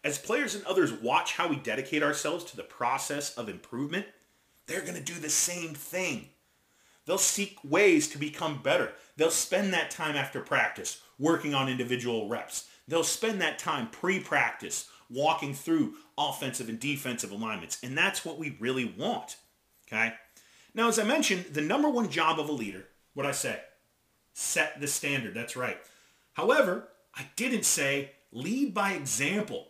As 0.03 0.17
players 0.17 0.55
and 0.55 0.65
others 0.65 0.91
watch 0.91 1.33
how 1.33 1.47
we 1.47 1.55
dedicate 1.55 2.03
ourselves 2.03 2.43
to 2.45 2.57
the 2.57 2.63
process 2.63 3.33
of 3.35 3.47
improvement, 3.47 4.05
they're 4.67 4.81
going 4.81 4.95
to 4.95 5.01
do 5.01 5.13
the 5.13 5.29
same 5.29 5.73
thing. 5.73 6.29
They'll 7.05 7.17
seek 7.17 7.57
ways 7.63 8.07
to 8.09 8.17
become 8.17 8.61
better. 8.61 8.93
They'll 9.17 9.31
spend 9.31 9.73
that 9.73 9.91
time 9.91 10.15
after 10.15 10.41
practice 10.41 11.01
working 11.17 11.53
on 11.53 11.69
individual 11.69 12.27
reps. 12.27 12.69
They'll 12.88 13.04
spend 13.04 13.41
that 13.41 13.60
time 13.60 13.89
pre-practice 13.89 14.89
walking 15.10 15.54
through 15.54 15.96
offensive 16.17 16.70
and 16.70 16.80
defensive 16.80 17.32
alignments. 17.32 17.78
And 17.84 17.98
that's 17.98 18.26
what 18.26 18.39
we 18.39 18.58
really 18.60 18.86
want. 18.98 19.38
Okay? 19.88 20.13
Now, 20.74 20.88
as 20.88 21.00
I 21.00 21.04
mentioned, 21.04 21.46
the 21.52 21.62
number 21.62 21.89
one 21.89 22.10
job 22.10 22.39
of 22.39 22.50
a 22.50 22.54
leader, 22.54 22.86
what 23.13 23.26
I 23.26 23.32
say, 23.32 23.60
set 24.34 24.80
the 24.80 24.88
standard. 24.88 25.34
That's 25.34 25.58
right. 25.58 25.78
However, 26.34 26.88
I 27.13 27.28
didn't 27.36 27.65
say 27.65 28.12
lead 28.32 28.74
by 28.74 28.94
example. 28.94 29.67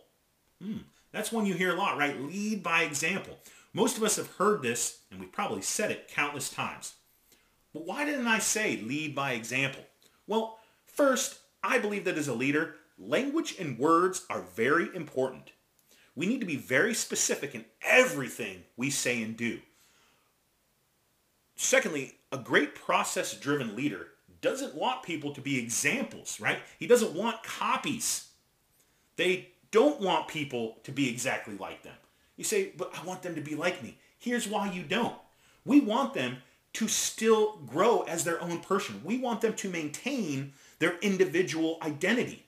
Hmm, 0.62 0.78
that's 1.10 1.32
one 1.32 1.46
you 1.46 1.54
hear 1.54 1.74
a 1.74 1.78
lot, 1.78 1.98
right? 1.98 2.20
Lead 2.20 2.62
by 2.62 2.82
example. 2.82 3.38
Most 3.74 3.96
of 3.96 4.04
us 4.04 4.16
have 4.16 4.30
heard 4.36 4.62
this, 4.62 5.00
and 5.10 5.18
we've 5.18 5.32
probably 5.32 5.62
said 5.62 5.90
it 5.90 6.08
countless 6.08 6.50
times. 6.50 6.94
But 7.72 7.86
why 7.86 8.04
didn't 8.04 8.28
I 8.28 8.38
say 8.38 8.80
lead 8.80 9.14
by 9.14 9.32
example? 9.32 9.82
Well, 10.26 10.58
first, 10.84 11.38
I 11.64 11.78
believe 11.78 12.04
that 12.04 12.18
as 12.18 12.28
a 12.28 12.34
leader, 12.34 12.76
language 13.06 13.56
and 13.58 13.78
words 13.78 14.24
are 14.30 14.42
very 14.42 14.88
important. 14.94 15.52
We 16.14 16.26
need 16.26 16.40
to 16.40 16.46
be 16.46 16.56
very 16.56 16.94
specific 16.94 17.54
in 17.54 17.64
everything 17.82 18.64
we 18.76 18.90
say 18.90 19.22
and 19.22 19.36
do. 19.36 19.60
Secondly, 21.56 22.14
a 22.30 22.38
great 22.38 22.74
process-driven 22.74 23.76
leader 23.76 24.08
doesn't 24.40 24.74
want 24.74 25.02
people 25.02 25.32
to 25.32 25.40
be 25.40 25.58
examples, 25.58 26.40
right? 26.40 26.58
He 26.78 26.86
doesn't 26.86 27.14
want 27.14 27.42
copies. 27.42 28.28
They 29.16 29.48
don't 29.70 30.00
want 30.00 30.28
people 30.28 30.78
to 30.82 30.92
be 30.92 31.08
exactly 31.08 31.56
like 31.56 31.82
them. 31.82 31.94
You 32.36 32.44
say, 32.44 32.72
but 32.76 32.92
I 32.98 33.04
want 33.04 33.22
them 33.22 33.34
to 33.36 33.40
be 33.40 33.54
like 33.54 33.82
me. 33.82 33.98
Here's 34.18 34.48
why 34.48 34.70
you 34.70 34.82
don't. 34.82 35.16
We 35.64 35.80
want 35.80 36.14
them 36.14 36.38
to 36.74 36.88
still 36.88 37.58
grow 37.66 38.02
as 38.02 38.24
their 38.24 38.40
own 38.42 38.60
person. 38.60 39.02
We 39.04 39.18
want 39.18 39.40
them 39.40 39.54
to 39.54 39.68
maintain 39.68 40.54
their 40.78 40.98
individual 40.98 41.78
identity. 41.82 42.46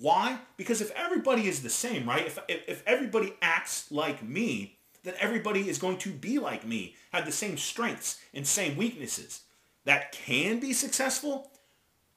Why? 0.00 0.38
Because 0.56 0.80
if 0.80 0.90
everybody 0.92 1.46
is 1.46 1.62
the 1.62 1.68
same, 1.68 2.08
right? 2.08 2.26
If, 2.26 2.38
if, 2.48 2.66
if 2.66 2.82
everybody 2.86 3.34
acts 3.42 3.92
like 3.92 4.22
me, 4.22 4.78
then 5.04 5.14
everybody 5.20 5.68
is 5.68 5.78
going 5.78 5.98
to 5.98 6.10
be 6.10 6.38
like 6.38 6.66
me, 6.66 6.96
have 7.12 7.26
the 7.26 7.32
same 7.32 7.58
strengths 7.58 8.18
and 8.32 8.46
same 8.46 8.78
weaknesses. 8.78 9.42
That 9.84 10.12
can 10.12 10.58
be 10.58 10.72
successful. 10.72 11.50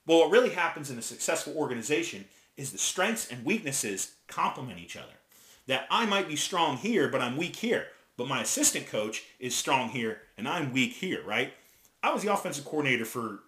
But 0.05 0.15
what 0.15 0.31
really 0.31 0.51
happens 0.51 0.89
in 0.89 0.97
a 0.97 1.01
successful 1.01 1.55
organization 1.57 2.25
is 2.55 2.71
the 2.71 2.77
strengths 2.77 3.29
and 3.29 3.43
weaknesses 3.43 4.15
complement 4.27 4.79
each 4.79 4.95
other. 4.95 5.13
That 5.67 5.87
I 5.91 6.05
might 6.05 6.27
be 6.29 6.35
strong 6.37 6.77
here, 6.77 7.09
but 7.09 7.21
I'm 7.21 7.35
weak 7.35 7.57
here. 7.57 7.87
But 8.15 8.29
my 8.29 8.41
assistant 8.41 8.87
coach 8.87 9.23
is 9.39 9.55
strong 9.55 9.89
here 9.89 10.21
and 10.37 10.47
I'm 10.47 10.71
weak 10.71 10.93
here, 10.93 11.23
right? 11.25 11.53
I 12.01 12.13
was 12.13 12.23
the 12.23 12.33
offensive 12.33 12.65
coordinator 12.65 13.05
for 13.05 13.39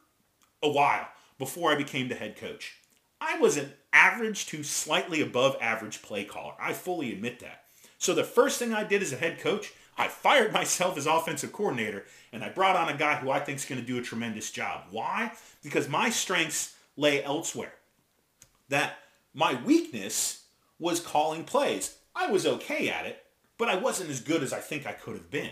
a 0.61 0.69
while 0.69 1.07
before 1.37 1.71
I 1.71 1.75
became 1.75 2.09
the 2.09 2.15
head 2.15 2.35
coach. 2.35 2.75
I 3.21 3.37
was 3.39 3.57
an 3.57 3.71
average 3.95 4.45
to 4.47 4.61
slightly 4.61 5.21
above 5.21 5.55
average 5.61 6.01
play 6.01 6.25
caller. 6.25 6.53
I 6.59 6.73
fully 6.73 7.13
admit 7.13 7.39
that. 7.39 7.63
So 7.97 8.13
the 8.13 8.25
first 8.25 8.59
thing 8.59 8.73
I 8.73 8.83
did 8.83 9.01
as 9.01 9.13
a 9.13 9.17
head 9.17 9.39
coach, 9.39 9.73
I 9.97 10.09
fired 10.09 10.51
myself 10.53 10.97
as 10.97 11.07
offensive 11.07 11.53
coordinator 11.53 12.05
and 12.31 12.43
I 12.43 12.49
brought 12.49 12.75
on 12.75 12.89
a 12.89 12.97
guy 12.97 13.15
who 13.15 13.31
I 13.31 13.39
think 13.39 13.57
is 13.57 13.65
going 13.65 13.79
to 13.79 13.87
do 13.87 13.97
a 13.97 14.03
tremendous 14.03 14.51
job. 14.51 14.83
Why? 14.91 15.31
Because 15.63 15.87
my 15.87 16.09
strengths 16.09 16.75
lay 16.97 17.23
elsewhere. 17.23 17.73
That 18.67 18.97
my 19.33 19.59
weakness 19.63 20.43
was 20.77 20.99
calling 20.99 21.45
plays. 21.45 21.97
I 22.13 22.27
was 22.29 22.45
okay 22.45 22.89
at 22.89 23.05
it, 23.05 23.23
but 23.57 23.69
I 23.69 23.75
wasn't 23.75 24.09
as 24.09 24.19
good 24.19 24.43
as 24.43 24.51
I 24.51 24.59
think 24.59 24.85
I 24.85 24.91
could 24.91 25.13
have 25.13 25.31
been 25.31 25.51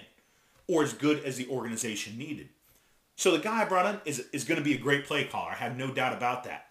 or 0.68 0.84
as 0.84 0.94
good 0.94 1.24
as 1.24 1.38
the 1.38 1.48
organization 1.48 2.18
needed. 2.18 2.50
So 3.16 3.32
the 3.32 3.40
guy 3.40 3.62
I 3.62 3.66
brought 3.66 3.86
in 3.86 4.02
is, 4.06 4.28
is 4.34 4.44
going 4.44 4.58
to 4.58 4.64
be 4.64 4.74
a 4.74 4.80
great 4.80 5.06
play 5.06 5.24
caller. 5.24 5.52
I 5.52 5.56
have 5.56 5.78
no 5.78 5.92
doubt 5.92 6.14
about 6.14 6.44
that. 6.46 6.68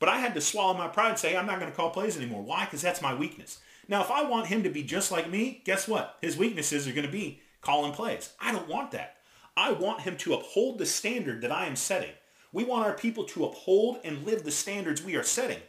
But 0.00 0.08
I 0.08 0.16
had 0.16 0.34
to 0.34 0.40
swallow 0.40 0.74
my 0.74 0.88
pride 0.88 1.10
and 1.10 1.18
say, 1.18 1.36
I'm 1.36 1.46
not 1.46 1.60
going 1.60 1.70
to 1.70 1.76
call 1.76 1.90
plays 1.90 2.16
anymore. 2.16 2.42
Why? 2.42 2.64
Because 2.64 2.82
that's 2.82 3.02
my 3.02 3.14
weakness. 3.14 3.60
Now, 3.86 4.00
if 4.00 4.10
I 4.10 4.24
want 4.24 4.46
him 4.46 4.62
to 4.64 4.70
be 4.70 4.82
just 4.82 5.12
like 5.12 5.30
me, 5.30 5.62
guess 5.64 5.86
what? 5.86 6.16
His 6.20 6.36
weaknesses 6.36 6.88
are 6.88 6.92
going 6.92 7.06
to 7.06 7.12
be 7.12 7.40
calling 7.60 7.92
plays. 7.92 8.32
I 8.40 8.50
don't 8.50 8.68
want 8.68 8.92
that. 8.92 9.18
I 9.56 9.72
want 9.72 10.00
him 10.00 10.16
to 10.18 10.34
uphold 10.34 10.78
the 10.78 10.86
standard 10.86 11.42
that 11.42 11.52
I 11.52 11.66
am 11.66 11.76
setting. 11.76 12.12
We 12.52 12.64
want 12.64 12.86
our 12.86 12.94
people 12.94 13.24
to 13.24 13.44
uphold 13.44 13.98
and 14.02 14.24
live 14.24 14.42
the 14.42 14.50
standards 14.50 15.02
we 15.02 15.16
are 15.16 15.22
setting, 15.22 15.60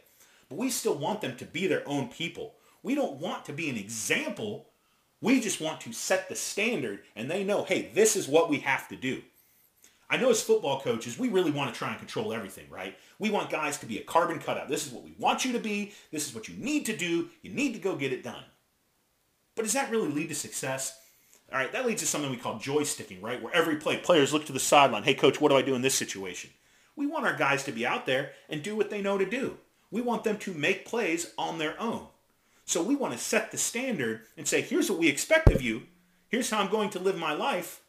but 0.48 0.58
we 0.58 0.70
still 0.70 0.94
want 0.94 1.20
them 1.20 1.36
to 1.36 1.44
be 1.44 1.66
their 1.66 1.86
own 1.86 2.08
people. 2.08 2.54
We 2.82 2.94
don't 2.94 3.20
want 3.20 3.44
to 3.44 3.52
be 3.52 3.68
an 3.68 3.76
example. 3.76 4.68
We 5.20 5.40
just 5.40 5.60
want 5.60 5.80
to 5.82 5.92
set 5.92 6.28
the 6.28 6.34
standard 6.34 7.00
and 7.14 7.30
they 7.30 7.44
know, 7.44 7.64
hey, 7.64 7.90
this 7.94 8.16
is 8.16 8.26
what 8.26 8.48
we 8.48 8.58
have 8.60 8.88
to 8.88 8.96
do. 8.96 9.22
I 10.12 10.18
know 10.18 10.28
as 10.28 10.42
football 10.42 10.78
coaches, 10.78 11.18
we 11.18 11.30
really 11.30 11.50
want 11.50 11.72
to 11.72 11.78
try 11.78 11.88
and 11.88 11.98
control 11.98 12.34
everything, 12.34 12.66
right? 12.68 12.98
We 13.18 13.30
want 13.30 13.48
guys 13.48 13.78
to 13.78 13.86
be 13.86 13.96
a 13.96 14.04
carbon 14.04 14.40
cutout. 14.40 14.68
This 14.68 14.86
is 14.86 14.92
what 14.92 15.04
we 15.04 15.14
want 15.18 15.42
you 15.42 15.52
to 15.52 15.58
be. 15.58 15.94
This 16.10 16.28
is 16.28 16.34
what 16.34 16.48
you 16.48 16.54
need 16.62 16.84
to 16.84 16.94
do. 16.94 17.30
You 17.40 17.50
need 17.50 17.72
to 17.72 17.80
go 17.80 17.96
get 17.96 18.12
it 18.12 18.22
done. 18.22 18.44
But 19.54 19.62
does 19.62 19.72
that 19.72 19.90
really 19.90 20.10
lead 20.10 20.28
to 20.28 20.34
success? 20.34 20.98
All 21.50 21.58
right, 21.58 21.72
that 21.72 21.86
leads 21.86 22.02
to 22.02 22.06
something 22.06 22.30
we 22.30 22.36
call 22.36 22.56
joysticking, 22.56 23.22
right? 23.22 23.42
Where 23.42 23.56
every 23.56 23.76
play, 23.76 23.96
players 23.96 24.34
look 24.34 24.44
to 24.46 24.52
the 24.52 24.60
sideline. 24.60 25.04
Hey, 25.04 25.14
coach, 25.14 25.40
what 25.40 25.48
do 25.48 25.56
I 25.56 25.62
do 25.62 25.74
in 25.74 25.80
this 25.80 25.94
situation? 25.94 26.50
We 26.94 27.06
want 27.06 27.24
our 27.24 27.34
guys 27.34 27.64
to 27.64 27.72
be 27.72 27.86
out 27.86 28.04
there 28.04 28.32
and 28.50 28.62
do 28.62 28.76
what 28.76 28.90
they 28.90 29.00
know 29.00 29.16
to 29.16 29.24
do. 29.24 29.56
We 29.90 30.02
want 30.02 30.24
them 30.24 30.36
to 30.40 30.52
make 30.52 30.84
plays 30.84 31.32
on 31.38 31.56
their 31.56 31.80
own. 31.80 32.08
So 32.66 32.82
we 32.82 32.96
want 32.96 33.14
to 33.14 33.18
set 33.18 33.50
the 33.50 33.56
standard 33.56 34.24
and 34.36 34.46
say, 34.46 34.60
here's 34.60 34.90
what 34.90 34.98
we 34.98 35.08
expect 35.08 35.50
of 35.50 35.62
you. 35.62 35.84
Here's 36.28 36.50
how 36.50 36.60
I'm 36.60 36.70
going 36.70 36.90
to 36.90 36.98
live 36.98 37.16
my 37.16 37.32
life 37.32 37.81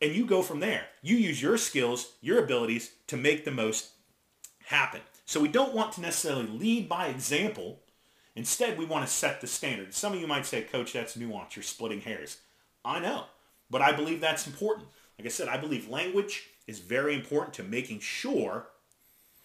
and 0.00 0.14
you 0.14 0.26
go 0.26 0.42
from 0.42 0.60
there. 0.60 0.86
You 1.02 1.16
use 1.16 1.42
your 1.42 1.58
skills, 1.58 2.12
your 2.20 2.42
abilities 2.42 2.92
to 3.08 3.16
make 3.16 3.44
the 3.44 3.50
most 3.50 3.90
happen. 4.66 5.00
So 5.26 5.40
we 5.40 5.48
don't 5.48 5.74
want 5.74 5.92
to 5.92 6.00
necessarily 6.00 6.46
lead 6.46 6.88
by 6.88 7.08
example. 7.08 7.80
Instead, 8.34 8.78
we 8.78 8.84
want 8.84 9.06
to 9.06 9.12
set 9.12 9.40
the 9.40 9.46
standard. 9.46 9.94
Some 9.94 10.12
of 10.12 10.20
you 10.20 10.26
might 10.26 10.46
say, 10.46 10.62
Coach, 10.62 10.92
that's 10.92 11.16
nuance. 11.16 11.56
You're 11.56 11.62
splitting 11.62 12.00
hairs. 12.00 12.38
I 12.84 12.98
know, 13.00 13.24
but 13.70 13.82
I 13.82 13.92
believe 13.92 14.20
that's 14.20 14.46
important. 14.46 14.88
Like 15.18 15.26
I 15.26 15.30
said, 15.30 15.48
I 15.48 15.58
believe 15.58 15.88
language 15.88 16.48
is 16.66 16.78
very 16.78 17.14
important 17.14 17.54
to 17.54 17.62
making 17.62 18.00
sure 18.00 18.68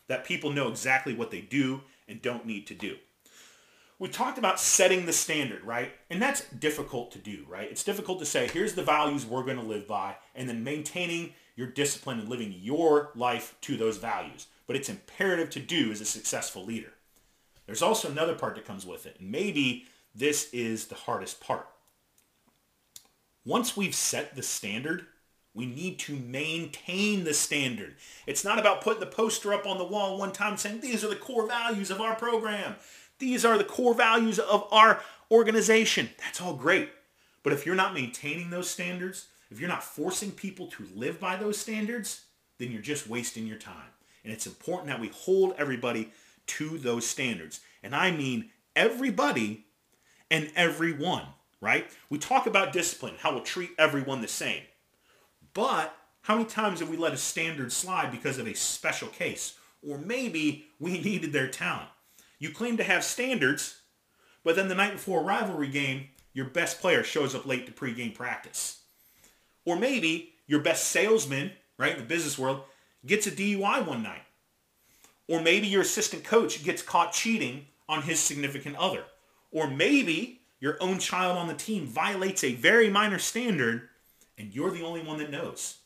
that 0.08 0.26
people 0.26 0.52
know 0.52 0.70
exactly 0.70 1.14
what 1.14 1.32
they 1.32 1.42
do 1.42 1.82
and 2.08 2.22
don't 2.22 2.46
need 2.46 2.68
to 2.68 2.74
do 2.74 2.96
we 3.98 4.10
talked 4.10 4.38
about 4.38 4.60
setting 4.60 5.06
the 5.06 5.14
standard, 5.14 5.64
right? 5.64 5.94
And 6.10 6.22
that's 6.22 6.46
difficult 6.50 7.12
to 7.12 7.18
do, 7.18 7.46
right? 7.48 7.70
It's 7.72 7.84
difficult 7.84 8.20
to 8.20 8.26
say, 8.26 8.48
here's 8.48 8.74
the 8.74 8.84
values 8.84 9.26
we're 9.26 9.44
going 9.44 9.58
to 9.58 9.64
live 9.64 9.88
by, 9.88 10.16
and 10.36 10.50
then 10.50 10.64
maintaining 10.64 11.34
your 11.56 11.68
discipline 11.68 12.20
and 12.20 12.30
living 12.30 12.54
your 12.60 13.12
life 13.16 13.56
to 13.62 13.78
those 13.78 13.98
values. 13.98 14.48
But 14.68 14.76
it's 14.76 14.90
imperative 14.90 15.50
to 15.52 15.60
do 15.60 15.92
as 15.92 16.02
a 16.02 16.06
successful 16.06 16.66
leader. 16.66 16.94
There's 17.66 17.82
also 17.82 18.12
another 18.12 18.36
part 18.36 18.56
that 18.56 18.66
comes 18.66 18.86
with 18.86 19.06
it. 19.06 19.18
And 19.20 19.32
maybe 19.32 19.86
this 20.14 20.50
is 20.54 20.88
the 20.88 20.96
hardest 20.96 21.40
part. 21.40 21.68
Once 23.46 23.78
we've 23.78 23.96
set 23.96 24.36
the 24.36 24.44
standard, 24.44 25.06
we 25.54 25.66
need 25.66 26.00
to 26.00 26.16
maintain 26.16 27.24
the 27.24 27.34
standard. 27.34 27.96
It's 28.28 28.44
not 28.44 28.60
about 28.60 28.82
putting 28.82 29.00
the 29.00 29.06
poster 29.06 29.54
up 29.54 29.66
on 29.66 29.78
the 29.78 29.86
wall 29.86 30.18
one 30.18 30.34
time 30.34 30.58
saying, 30.58 30.82
these 30.82 31.04
are 31.04 31.08
the 31.08 31.16
core 31.16 31.48
values 31.48 31.90
of 31.90 32.02
our 32.02 32.16
program. 32.16 32.76
These 33.20 33.46
are 33.46 33.58
the 33.58 33.64
core 33.64 33.94
values 33.94 34.40
of 34.40 34.68
our 34.72 35.02
organization. 35.32 36.10
That's 36.20 36.42
all 36.42 36.54
great. 36.54 36.90
But 37.44 37.54
if 37.54 37.66
you're 37.66 37.76
not 37.76 37.94
maintaining 37.94 38.50
those 38.50 38.70
standards, 38.70 39.28
if 39.52 39.60
you're 39.60 39.70
not 39.70 39.84
forcing 39.84 40.32
people 40.32 40.68
to 40.68 40.88
live 40.96 41.20
by 41.20 41.36
those 41.36 41.58
standards, 41.58 42.26
then 42.58 42.72
you're 42.72 42.82
just 42.82 43.08
wasting 43.08 43.48
your 43.48 43.58
time. 43.58 43.90
And 44.24 44.34
it's 44.34 44.48
important 44.48 44.88
that 44.88 45.00
we 45.00 45.10
hold 45.10 45.54
everybody 45.58 46.12
to 46.48 46.78
those 46.78 47.06
standards. 47.06 47.62
And 47.84 47.96
I 47.96 48.12
mean 48.12 48.50
everybody 48.76 49.66
and 50.32 50.52
everyone, 50.56 51.24
right? 51.62 51.88
We 52.10 52.18
talk 52.18 52.48
about 52.48 52.74
discipline, 52.74 53.14
how 53.20 53.34
we'll 53.34 53.44
treat 53.44 53.72
everyone 53.78 54.22
the 54.22 54.28
same. 54.28 54.64
But 55.54 55.96
how 56.22 56.36
many 56.36 56.50
times 56.50 56.80
have 56.80 56.90
we 56.90 56.98
let 56.98 57.14
a 57.14 57.18
standard 57.18 57.72
slide 57.72 58.12
because 58.12 58.40
of 58.40 58.48
a 58.48 58.56
special 58.56 59.08
case? 59.08 59.54
Or 59.88 60.00
maybe 60.00 60.66
we 60.80 60.98
needed 61.02 61.32
their 61.32 61.48
talent. 61.48 61.90
You 62.40 62.52
claim 62.52 62.78
to 62.78 62.84
have 62.84 63.04
standards, 63.04 63.82
but 64.44 64.56
then 64.56 64.68
the 64.68 64.76
night 64.76 64.94
before 64.94 65.22
a 65.22 65.24
rivalry 65.24 65.70
game, 65.70 66.10
your 66.34 66.46
best 66.46 66.82
player 66.82 67.04
shows 67.04 67.34
up 67.34 67.46
late 67.46 67.66
to 67.66 67.72
pregame 67.72 68.14
practice. 68.14 68.82
Or 69.66 69.76
maybe 69.76 70.34
your 70.48 70.60
best 70.60 70.86
salesman, 70.90 71.52
right, 71.78 71.94
in 71.94 72.00
the 72.00 72.04
business 72.04 72.38
world, 72.38 72.62
gets 73.06 73.28
a 73.28 73.32
DUI 73.32 73.86
one 73.88 74.04
night. 74.04 74.24
Or 75.28 75.42
maybe 75.42 75.68
your 75.68 75.82
assistant 75.82 76.24
coach 76.24 76.64
gets 76.64 76.82
caught 76.82 77.14
cheating 77.14 77.66
on 77.88 78.04
his 78.04 78.20
significant 78.20 78.76
other. 78.76 79.04
Or 79.52 79.70
maybe 79.70 80.42
your 80.60 80.78
own 80.82 81.00
child 81.00 81.38
on 81.38 81.48
the 81.48 81.54
team 81.54 81.86
violates 81.86 82.44
a 82.44 82.54
very 82.54 82.90
minor 82.90 83.20
standard 83.20 83.90
and 84.38 84.54
you're 84.54 84.72
the 84.72 84.84
only 84.84 85.02
one 85.02 85.18
that 85.20 85.32
knows. 85.32 85.78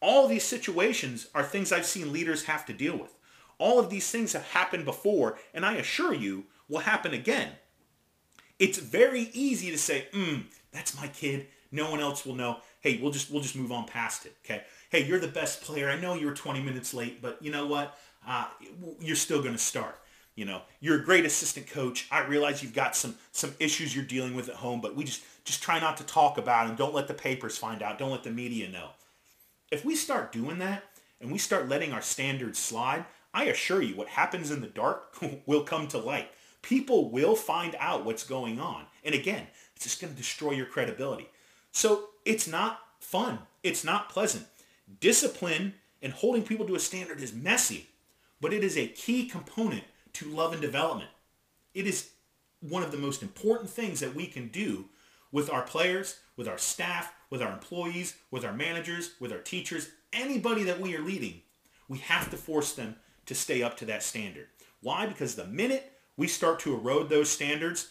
All 0.00 0.28
these 0.28 0.44
situations 0.44 1.28
are 1.34 1.42
things 1.42 1.72
I've 1.72 1.86
seen 1.86 2.12
leaders 2.12 2.44
have 2.44 2.66
to 2.66 2.72
deal 2.72 2.96
with. 2.96 3.14
All 3.58 3.78
of 3.78 3.90
these 3.90 4.10
things 4.10 4.32
have 4.32 4.44
happened 4.44 4.84
before, 4.84 5.38
and 5.52 5.66
I 5.66 5.74
assure 5.74 6.14
you 6.14 6.44
will 6.68 6.78
happen 6.78 7.12
again. 7.12 7.52
It's 8.58 8.78
very 8.78 9.30
easy 9.32 9.70
to 9.70 9.78
say, 9.78 10.06
mm, 10.12 10.44
that's 10.72 10.96
my 11.00 11.08
kid. 11.08 11.46
No 11.70 11.90
one 11.90 12.00
else 12.00 12.24
will 12.24 12.34
know. 12.34 12.58
Hey, 12.80 12.98
we'll 13.00 13.12
just 13.12 13.30
we'll 13.30 13.42
just 13.42 13.56
move 13.56 13.72
on 13.72 13.86
past 13.86 14.26
it. 14.26 14.36
Okay. 14.44 14.62
Hey, 14.90 15.04
you're 15.04 15.18
the 15.18 15.28
best 15.28 15.62
player. 15.62 15.90
I 15.90 16.00
know 16.00 16.14
you 16.14 16.26
were 16.26 16.34
20 16.34 16.62
minutes 16.62 16.94
late, 16.94 17.20
but 17.20 17.38
you 17.42 17.50
know 17.50 17.66
what? 17.66 17.98
Uh, 18.26 18.46
you're 19.00 19.16
still 19.16 19.40
going 19.40 19.54
to 19.54 19.58
start. 19.58 19.98
You 20.34 20.44
know, 20.44 20.62
you're 20.80 21.00
a 21.00 21.04
great 21.04 21.24
assistant 21.24 21.66
coach. 21.66 22.06
I 22.12 22.20
realize 22.20 22.62
you've 22.62 22.72
got 22.72 22.94
some 22.94 23.16
some 23.32 23.54
issues 23.58 23.94
you're 23.94 24.04
dealing 24.04 24.34
with 24.34 24.48
at 24.48 24.54
home, 24.54 24.80
but 24.80 24.94
we 24.94 25.04
just 25.04 25.22
just 25.44 25.62
try 25.62 25.80
not 25.80 25.96
to 25.96 26.04
talk 26.04 26.38
about 26.38 26.68
them. 26.68 26.76
Don't 26.76 26.94
let 26.94 27.08
the 27.08 27.14
papers 27.14 27.58
find 27.58 27.82
out. 27.82 27.98
Don't 27.98 28.12
let 28.12 28.22
the 28.22 28.30
media 28.30 28.68
know. 28.68 28.90
If 29.70 29.84
we 29.84 29.96
start 29.96 30.32
doing 30.32 30.58
that 30.58 30.84
and 31.20 31.32
we 31.32 31.38
start 31.38 31.68
letting 31.68 31.92
our 31.92 32.00
standards 32.00 32.58
slide, 32.58 33.04
I 33.32 33.44
assure 33.44 33.82
you, 33.82 33.96
what 33.96 34.08
happens 34.08 34.50
in 34.50 34.60
the 34.60 34.66
dark 34.66 35.16
will 35.46 35.62
come 35.62 35.88
to 35.88 35.98
light. 35.98 36.30
People 36.62 37.10
will 37.10 37.36
find 37.36 37.76
out 37.78 38.04
what's 38.04 38.24
going 38.24 38.60
on. 38.60 38.84
And 39.04 39.14
again, 39.14 39.46
It's 39.74 39.84
just 39.84 40.00
going 40.00 40.12
to 40.12 40.16
destroy 40.18 40.52
your 40.52 40.66
credibility. 40.66 41.28
So 41.70 42.10
it's 42.24 42.48
not 42.48 42.80
fun. 43.00 43.38
It's 43.62 43.84
not 43.84 44.08
pleasant. 44.08 44.46
Discipline 45.00 45.74
and 46.02 46.12
holding 46.12 46.42
people 46.42 46.66
to 46.66 46.74
a 46.74 46.80
standard 46.80 47.20
is 47.20 47.32
messy, 47.32 47.88
but 48.40 48.52
it 48.52 48.64
is 48.64 48.76
a 48.76 48.88
key 48.88 49.26
component 49.26 49.84
to 50.14 50.26
love 50.26 50.52
and 50.52 50.62
development. 50.62 51.10
It 51.74 51.86
is 51.86 52.10
one 52.60 52.82
of 52.82 52.90
the 52.90 52.98
most 52.98 53.22
important 53.22 53.70
things 53.70 54.00
that 54.00 54.14
we 54.14 54.26
can 54.26 54.48
do 54.48 54.86
with 55.30 55.50
our 55.50 55.62
players, 55.62 56.18
with 56.36 56.48
our 56.48 56.58
staff, 56.58 57.12
with 57.30 57.42
our 57.42 57.52
employees, 57.52 58.16
with 58.30 58.44
our 58.44 58.52
managers, 58.52 59.12
with 59.20 59.32
our 59.32 59.38
teachers, 59.38 59.90
anybody 60.12 60.64
that 60.64 60.80
we 60.80 60.96
are 60.96 61.02
leading. 61.02 61.42
We 61.88 61.98
have 61.98 62.30
to 62.30 62.36
force 62.36 62.72
them 62.72 62.96
to 63.28 63.34
stay 63.34 63.62
up 63.62 63.76
to 63.76 63.84
that 63.84 64.02
standard. 64.02 64.46
Why? 64.80 65.06
Because 65.06 65.34
the 65.34 65.46
minute 65.46 65.92
we 66.16 66.26
start 66.26 66.60
to 66.60 66.74
erode 66.74 67.10
those 67.10 67.28
standards, 67.28 67.88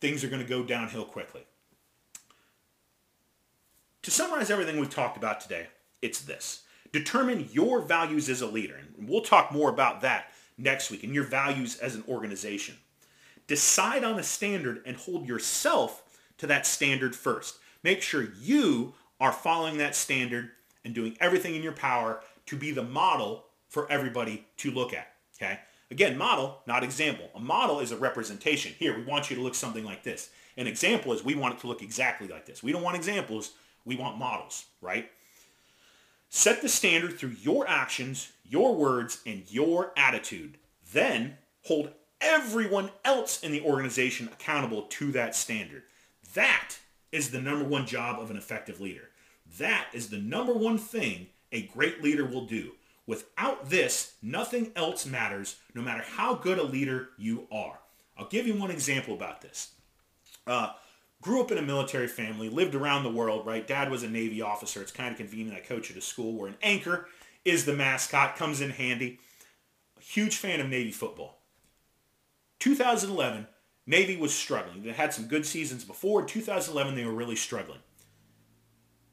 things 0.00 0.22
are 0.22 0.28
going 0.28 0.42
to 0.42 0.48
go 0.48 0.62
downhill 0.62 1.04
quickly. 1.04 1.42
To 4.02 4.10
summarize 4.10 4.50
everything 4.50 4.78
we've 4.78 4.88
talked 4.88 5.16
about 5.16 5.40
today, 5.40 5.66
it's 6.00 6.22
this. 6.22 6.62
Determine 6.92 7.48
your 7.52 7.82
values 7.82 8.28
as 8.28 8.40
a 8.40 8.46
leader. 8.46 8.76
And 8.76 9.08
we'll 9.08 9.22
talk 9.22 9.52
more 9.52 9.70
about 9.70 10.00
that 10.02 10.32
next 10.56 10.90
week 10.90 11.02
and 11.02 11.14
your 11.14 11.24
values 11.24 11.76
as 11.78 11.96
an 11.96 12.04
organization. 12.08 12.76
Decide 13.48 14.04
on 14.04 14.18
a 14.18 14.22
standard 14.22 14.82
and 14.86 14.96
hold 14.96 15.26
yourself 15.26 16.02
to 16.38 16.46
that 16.46 16.64
standard 16.64 17.16
first. 17.16 17.58
Make 17.82 18.02
sure 18.02 18.28
you 18.40 18.94
are 19.20 19.32
following 19.32 19.78
that 19.78 19.96
standard 19.96 20.50
and 20.84 20.94
doing 20.94 21.16
everything 21.20 21.56
in 21.56 21.62
your 21.62 21.72
power 21.72 22.22
to 22.46 22.56
be 22.56 22.70
the 22.70 22.82
model 22.84 23.46
for 23.70 23.90
everybody 23.90 24.46
to 24.58 24.70
look 24.70 24.92
at. 24.92 25.14
Okay? 25.40 25.58
Again, 25.90 26.18
model, 26.18 26.60
not 26.66 26.84
example. 26.84 27.30
A 27.34 27.40
model 27.40 27.80
is 27.80 27.90
a 27.90 27.96
representation. 27.96 28.74
Here, 28.78 28.94
we 28.96 29.04
want 29.04 29.30
you 29.30 29.36
to 29.36 29.42
look 29.42 29.54
something 29.54 29.84
like 29.84 30.02
this. 30.02 30.28
An 30.56 30.66
example 30.66 31.12
is 31.12 31.24
we 31.24 31.34
want 31.34 31.54
it 31.54 31.60
to 31.60 31.66
look 31.66 31.82
exactly 31.82 32.28
like 32.28 32.44
this. 32.44 32.62
We 32.62 32.72
don't 32.72 32.82
want 32.82 32.96
examples. 32.96 33.52
We 33.84 33.96
want 33.96 34.18
models, 34.18 34.66
right? 34.82 35.10
Set 36.28 36.62
the 36.62 36.68
standard 36.68 37.18
through 37.18 37.34
your 37.42 37.66
actions, 37.66 38.30
your 38.44 38.74
words, 38.74 39.20
and 39.26 39.42
your 39.50 39.92
attitude. 39.96 40.58
Then 40.92 41.38
hold 41.64 41.92
everyone 42.20 42.90
else 43.04 43.42
in 43.42 43.50
the 43.50 43.62
organization 43.62 44.28
accountable 44.28 44.82
to 44.82 45.10
that 45.12 45.34
standard. 45.34 45.82
That 46.34 46.76
is 47.10 47.30
the 47.30 47.40
number 47.40 47.64
one 47.64 47.86
job 47.86 48.20
of 48.20 48.30
an 48.30 48.36
effective 48.36 48.80
leader. 48.80 49.08
That 49.58 49.86
is 49.92 50.10
the 50.10 50.18
number 50.18 50.52
one 50.52 50.78
thing 50.78 51.28
a 51.50 51.62
great 51.62 52.02
leader 52.02 52.24
will 52.24 52.46
do. 52.46 52.72
Without 53.10 53.68
this, 53.68 54.12
nothing 54.22 54.70
else 54.76 55.04
matters, 55.04 55.56
no 55.74 55.82
matter 55.82 56.04
how 56.06 56.36
good 56.36 56.60
a 56.60 56.62
leader 56.62 57.08
you 57.18 57.48
are. 57.50 57.80
I'll 58.16 58.28
give 58.28 58.46
you 58.46 58.54
one 58.54 58.70
example 58.70 59.14
about 59.14 59.40
this. 59.40 59.72
Uh, 60.46 60.74
grew 61.20 61.40
up 61.40 61.50
in 61.50 61.58
a 61.58 61.62
military 61.62 62.06
family, 62.06 62.48
lived 62.48 62.76
around 62.76 63.02
the 63.02 63.10
world, 63.10 63.44
right? 63.44 63.66
Dad 63.66 63.90
was 63.90 64.04
a 64.04 64.08
Navy 64.08 64.40
officer. 64.40 64.80
It's 64.80 64.92
kind 64.92 65.10
of 65.10 65.16
convenient 65.16 65.56
I 65.56 65.60
coach 65.60 65.90
at 65.90 65.96
a 65.96 66.00
school 66.00 66.34
where 66.34 66.48
an 66.48 66.56
anchor 66.62 67.08
is 67.44 67.64
the 67.64 67.74
mascot, 67.74 68.36
comes 68.36 68.60
in 68.60 68.70
handy. 68.70 69.18
Huge 69.98 70.36
fan 70.36 70.60
of 70.60 70.68
Navy 70.68 70.92
football. 70.92 71.40
2011, 72.60 73.48
Navy 73.88 74.18
was 74.18 74.32
struggling. 74.32 74.84
They 74.84 74.92
had 74.92 75.12
some 75.12 75.26
good 75.26 75.44
seasons 75.44 75.82
before. 75.82 76.20
In 76.20 76.26
2011, 76.28 76.94
they 76.94 77.04
were 77.04 77.10
really 77.10 77.34
struggling. 77.34 77.80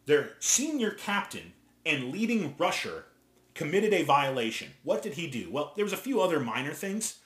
Their 0.05 0.33
senior 0.37 0.91
captain 0.91 1.53
and 1.83 2.11
leading 2.11 2.53
rusher 2.59 3.05
committed 3.57 3.93
a 3.93 4.03
violation. 4.03 4.69
What 4.83 5.01
did 5.01 5.15
he 5.15 5.27
do? 5.27 5.49
Well, 5.51 5.73
there 5.75 5.83
was 5.83 5.93
a 5.93 5.97
few 5.97 6.21
other 6.21 6.39
minor 6.39 6.73
things. 6.73 7.19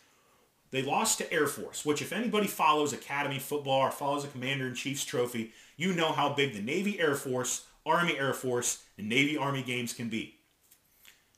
They 0.72 0.82
lost 0.82 1.18
to 1.18 1.32
Air 1.32 1.48
Force, 1.48 1.86
which 1.86 2.02
if 2.02 2.14
anybody 2.14 2.48
follows 2.48 2.94
Academy 2.94 3.38
football 3.38 3.82
or 3.82 3.92
follows 3.92 4.24
a 4.24 4.30
Commander-in-Chief's 4.30 5.04
trophy, 5.04 5.52
you 5.76 5.94
know 5.94 6.14
how 6.14 6.34
big 6.34 6.54
the 6.54 6.62
Navy 6.62 7.00
Air 7.00 7.16
Force, 7.16 7.66
Army 7.86 8.18
Air 8.18 8.34
Force, 8.34 8.84
and 8.98 9.10
Navy 9.10 9.36
Army 9.36 9.62
games 9.62 9.94
can 9.94 10.08
be. 10.08 10.36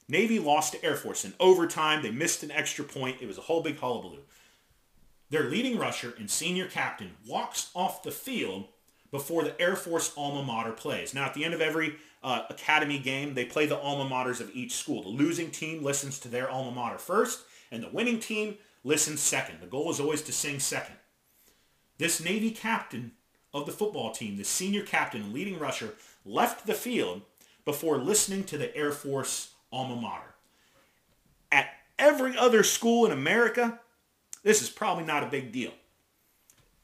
Navy 0.08 0.38
lost 0.38 0.74
to 0.74 0.86
Air 0.86 0.96
Force 0.96 1.26
in 1.26 1.34
overtime. 1.40 2.04
They 2.04 2.12
missed 2.12 2.44
an 2.44 2.52
extra 2.52 2.86
point. 2.86 3.22
It 3.22 3.28
was 3.28 3.40
a 3.40 3.42
whole 3.42 3.64
big 3.64 3.80
hullabaloo. 3.80 4.20
Their 5.32 5.50
leading 5.50 5.80
rusher 5.80 6.14
and 6.20 6.30
senior 6.30 6.68
captain 6.68 7.12
walks 7.28 7.72
off 7.74 8.04
the 8.04 8.12
field 8.12 8.68
before 9.10 9.44
the 9.44 9.60
Air 9.60 9.76
Force 9.76 10.14
alma 10.16 10.44
mater 10.44 10.74
plays. 10.74 11.14
Now, 11.16 11.26
at 11.26 11.34
the 11.34 11.44
end 11.44 11.56
of 11.56 11.62
every 11.62 11.96
uh, 12.24 12.44
academy 12.50 13.00
game, 13.00 13.34
they 13.34 13.46
play 13.46 13.66
the 13.66 13.78
alma 13.78 14.10
maters 14.10 14.40
of 14.40 14.56
each 14.56 14.74
school. 14.74 15.04
The 15.04 15.10
losing 15.10 15.52
team 15.52 15.84
listens 15.84 16.20
to 16.20 16.28
their 16.28 16.50
alma 16.50 16.72
mater 16.72 16.98
first, 16.98 17.42
and 17.72 17.84
the 17.84 17.90
winning 17.90 18.20
team 18.20 18.58
listens 18.84 19.20
second. 19.20 19.60
The 19.62 19.68
goal 19.68 19.92
is 19.92 20.00
always 20.00 20.22
to 20.24 20.32
sing 20.32 20.60
second. 20.60 20.96
This 21.98 22.24
Navy 22.24 22.52
captain 22.52 23.12
of 23.54 23.66
the 23.66 23.72
football 23.72 24.12
team, 24.12 24.38
the 24.38 24.44
senior 24.44 24.84
captain 24.84 25.22
and 25.22 25.34
leading 25.34 25.60
rusher, 25.60 25.94
left 26.26 26.66
the 26.66 26.74
field 26.74 27.22
before 27.66 27.98
listening 27.98 28.44
to 28.46 28.58
the 28.58 28.76
Air 28.76 28.92
Force 28.92 29.54
alma 29.72 29.96
mater. 29.96 30.36
At 31.52 31.70
every 32.00 32.38
other 32.38 32.64
school 32.64 33.06
in 33.06 33.12
America, 33.12 33.80
this 34.44 34.62
is 34.62 34.70
probably 34.70 35.06
not 35.06 35.24
a 35.24 35.28
big 35.28 35.52
deal. 35.52 35.72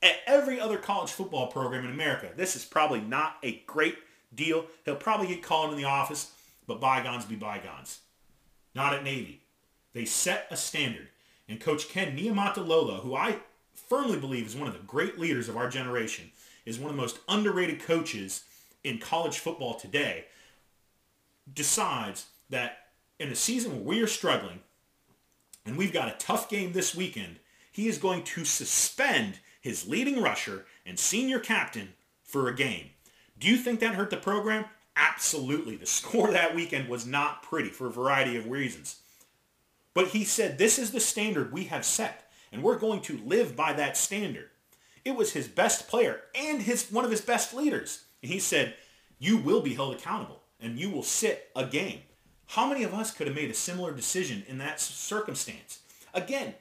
At 0.02 0.16
every 0.26 0.60
other 0.60 0.78
college 0.78 1.12
football 1.12 1.48
program 1.48 1.84
in 1.86 1.92
America, 1.92 2.30
this 2.36 2.56
is 2.56 2.64
probably 2.64 3.02
not 3.02 3.38
a 3.44 3.64
great 3.66 3.98
deal. 4.34 4.66
He'll 4.86 4.96
probably 4.96 5.28
get 5.28 5.44
called 5.44 5.72
in 5.72 5.78
the 5.78 5.86
office, 5.86 6.32
but 6.68 6.82
bygones 6.82 7.26
be 7.26 7.36
bygones. 7.36 8.00
Not 8.76 8.94
at 8.94 9.04
Navy. 9.04 9.42
They 9.94 10.06
set 10.06 10.48
a 10.52 10.58
standard. 10.58 11.10
And 11.48 11.60
Coach 11.60 11.90
Ken 11.90 12.16
Niumatalolo, 12.16 13.02
who 13.02 13.16
I 13.16 13.38
firmly 13.74 14.20
believe 14.20 14.46
is 14.46 14.56
one 14.56 14.68
of 14.68 14.74
the 14.74 14.80
great 14.80 15.18
leaders 15.18 15.50
of 15.50 15.58
our 15.58 15.70
generation, 15.70 16.32
is 16.66 16.78
one 16.78 16.92
of 16.92 16.96
the 16.96 17.02
most 17.02 17.20
underrated 17.28 17.82
coaches 17.82 18.44
in 18.84 19.00
college 19.00 19.40
football 19.40 19.74
today, 19.74 20.26
decides 21.52 22.28
that 22.50 22.90
in 23.20 23.30
a 23.30 23.36
season 23.36 23.72
where 23.72 23.96
we 23.98 24.02
are 24.02 24.08
struggling 24.08 24.60
and 25.66 25.78
we've 25.78 25.94
got 25.94 26.08
a 26.08 26.18
tough 26.18 26.50
game 26.50 26.72
this 26.72 26.96
weekend, 26.96 27.38
he 27.72 27.88
is 27.88 27.98
going 27.98 28.24
to 28.24 28.46
suspend 28.46 29.40
his 29.62 29.88
leading 29.88 30.22
rusher 30.22 30.66
and 30.86 30.98
senior 30.98 31.40
captain 31.40 31.94
for 32.24 32.48
a 32.48 32.56
game. 32.56 32.90
Do 33.40 33.48
you 33.48 33.58
think 33.58 33.80
that 33.80 33.96
hurt 33.96 34.10
the 34.10 34.18
program? 34.18 34.66
Absolutely. 34.96 35.78
The 35.78 35.86
score 35.86 36.32
that 36.32 36.56
weekend 36.56 36.90
was 36.90 37.06
not 37.06 37.42
pretty 37.42 37.70
for 37.70 37.88
a 37.88 37.92
variety 37.92 38.36
of 38.36 38.50
reasons. 38.50 39.00
But 39.94 40.10
he 40.10 40.24
said, 40.24 40.58
this 40.58 40.78
is 40.78 40.92
the 40.92 41.00
standard 41.00 41.52
we 41.52 41.66
have 41.66 41.86
set, 41.86 42.30
and 42.52 42.62
we're 42.62 42.78
going 42.78 43.02
to 43.02 43.18
live 43.26 43.56
by 43.56 43.74
that 43.74 43.98
standard. 43.98 44.50
It 45.06 45.16
was 45.16 45.34
his 45.34 45.48
best 45.48 45.88
player 45.88 46.22
and 46.36 46.62
his 46.62 46.92
one 46.92 47.06
of 47.06 47.12
his 47.12 47.22
best 47.22 47.54
leaders. 47.54 48.04
And 48.22 48.32
he 48.32 48.40
said, 48.40 48.76
you 49.18 49.38
will 49.38 49.62
be 49.62 49.74
held 49.74 49.96
accountable, 49.96 50.42
and 50.60 50.78
you 50.78 50.90
will 50.90 51.04
sit 51.04 51.50
a 51.56 51.66
game. 51.66 52.02
How 52.48 52.68
many 52.68 52.84
of 52.84 52.94
us 52.94 53.12
could 53.12 53.28
have 53.28 53.36
made 53.36 53.52
a 53.52 53.56
similar 53.56 53.94
decision 53.94 54.44
in 54.48 54.58
that 54.58 54.80
circumstance? 54.80 55.80
Again, 56.14 56.56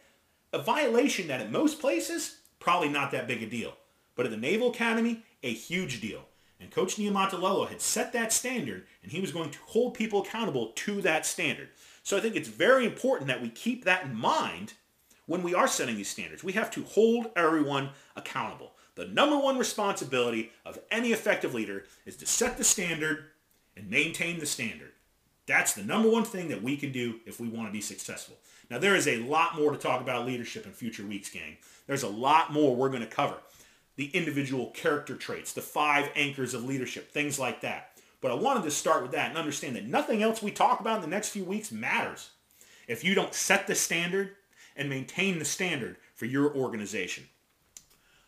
a 0.52 0.62
violation 0.62 1.28
that 1.28 1.40
in 1.40 1.50
most 1.50 1.80
places, 1.80 2.38
probably 2.60 2.88
not 2.88 3.10
that 3.12 3.26
big 3.26 3.42
a 3.42 3.46
deal. 3.46 3.74
But 4.14 4.26
at 4.26 4.30
the 4.30 4.36
Naval 4.36 4.70
Academy, 4.70 5.22
a 5.42 5.52
huge 5.52 6.00
deal. 6.00 6.22
And 6.60 6.70
Coach 6.70 6.96
Niumatalolo 6.96 7.68
had 7.68 7.80
set 7.80 8.12
that 8.12 8.32
standard, 8.32 8.84
and 9.02 9.12
he 9.12 9.20
was 9.20 9.32
going 9.32 9.50
to 9.50 9.58
hold 9.66 9.94
people 9.94 10.22
accountable 10.22 10.68
to 10.68 11.00
that 11.02 11.24
standard. 11.24 11.68
So 12.02 12.16
I 12.16 12.20
think 12.20 12.36
it's 12.36 12.48
very 12.48 12.84
important 12.84 13.28
that 13.28 13.42
we 13.42 13.48
keep 13.48 13.84
that 13.84 14.04
in 14.04 14.14
mind 14.14 14.74
when 15.26 15.42
we 15.42 15.54
are 15.54 15.68
setting 15.68 15.96
these 15.96 16.08
standards. 16.08 16.42
We 16.42 16.54
have 16.54 16.70
to 16.72 16.82
hold 16.82 17.30
everyone 17.36 17.90
accountable. 18.16 18.72
The 18.96 19.06
number 19.06 19.38
one 19.38 19.58
responsibility 19.58 20.50
of 20.64 20.78
any 20.90 21.12
effective 21.12 21.54
leader 21.54 21.84
is 22.06 22.16
to 22.16 22.26
set 22.26 22.56
the 22.56 22.64
standard 22.64 23.26
and 23.76 23.88
maintain 23.88 24.40
the 24.40 24.46
standard. 24.46 24.90
That's 25.46 25.74
the 25.74 25.84
number 25.84 26.10
one 26.10 26.24
thing 26.24 26.48
that 26.48 26.62
we 26.62 26.76
can 26.76 26.90
do 26.90 27.20
if 27.24 27.38
we 27.38 27.48
want 27.48 27.68
to 27.68 27.72
be 27.72 27.80
successful. 27.80 28.36
Now, 28.70 28.78
there 28.78 28.96
is 28.96 29.06
a 29.06 29.18
lot 29.18 29.56
more 29.56 29.70
to 29.70 29.78
talk 29.78 30.00
about 30.00 30.26
leadership 30.26 30.66
in 30.66 30.72
future 30.72 31.06
weeks, 31.06 31.30
gang. 31.30 31.56
There's 31.86 32.02
a 32.02 32.08
lot 32.08 32.52
more 32.52 32.74
we're 32.74 32.90
going 32.90 33.00
to 33.00 33.06
cover 33.06 33.36
the 33.98 34.06
individual 34.14 34.70
character 34.70 35.16
traits, 35.16 35.52
the 35.52 35.60
five 35.60 36.08
anchors 36.14 36.54
of 36.54 36.64
leadership, 36.64 37.10
things 37.10 37.36
like 37.36 37.62
that. 37.62 37.90
But 38.20 38.30
I 38.30 38.34
wanted 38.34 38.62
to 38.62 38.70
start 38.70 39.02
with 39.02 39.10
that 39.10 39.28
and 39.28 39.36
understand 39.36 39.74
that 39.74 39.86
nothing 39.86 40.22
else 40.22 40.40
we 40.40 40.52
talk 40.52 40.78
about 40.78 40.96
in 40.96 41.02
the 41.02 41.08
next 41.08 41.30
few 41.30 41.44
weeks 41.44 41.72
matters 41.72 42.30
if 42.86 43.02
you 43.02 43.16
don't 43.16 43.34
set 43.34 43.66
the 43.66 43.74
standard 43.74 44.36
and 44.76 44.88
maintain 44.88 45.40
the 45.40 45.44
standard 45.44 45.96
for 46.14 46.26
your 46.26 46.54
organization. 46.54 47.24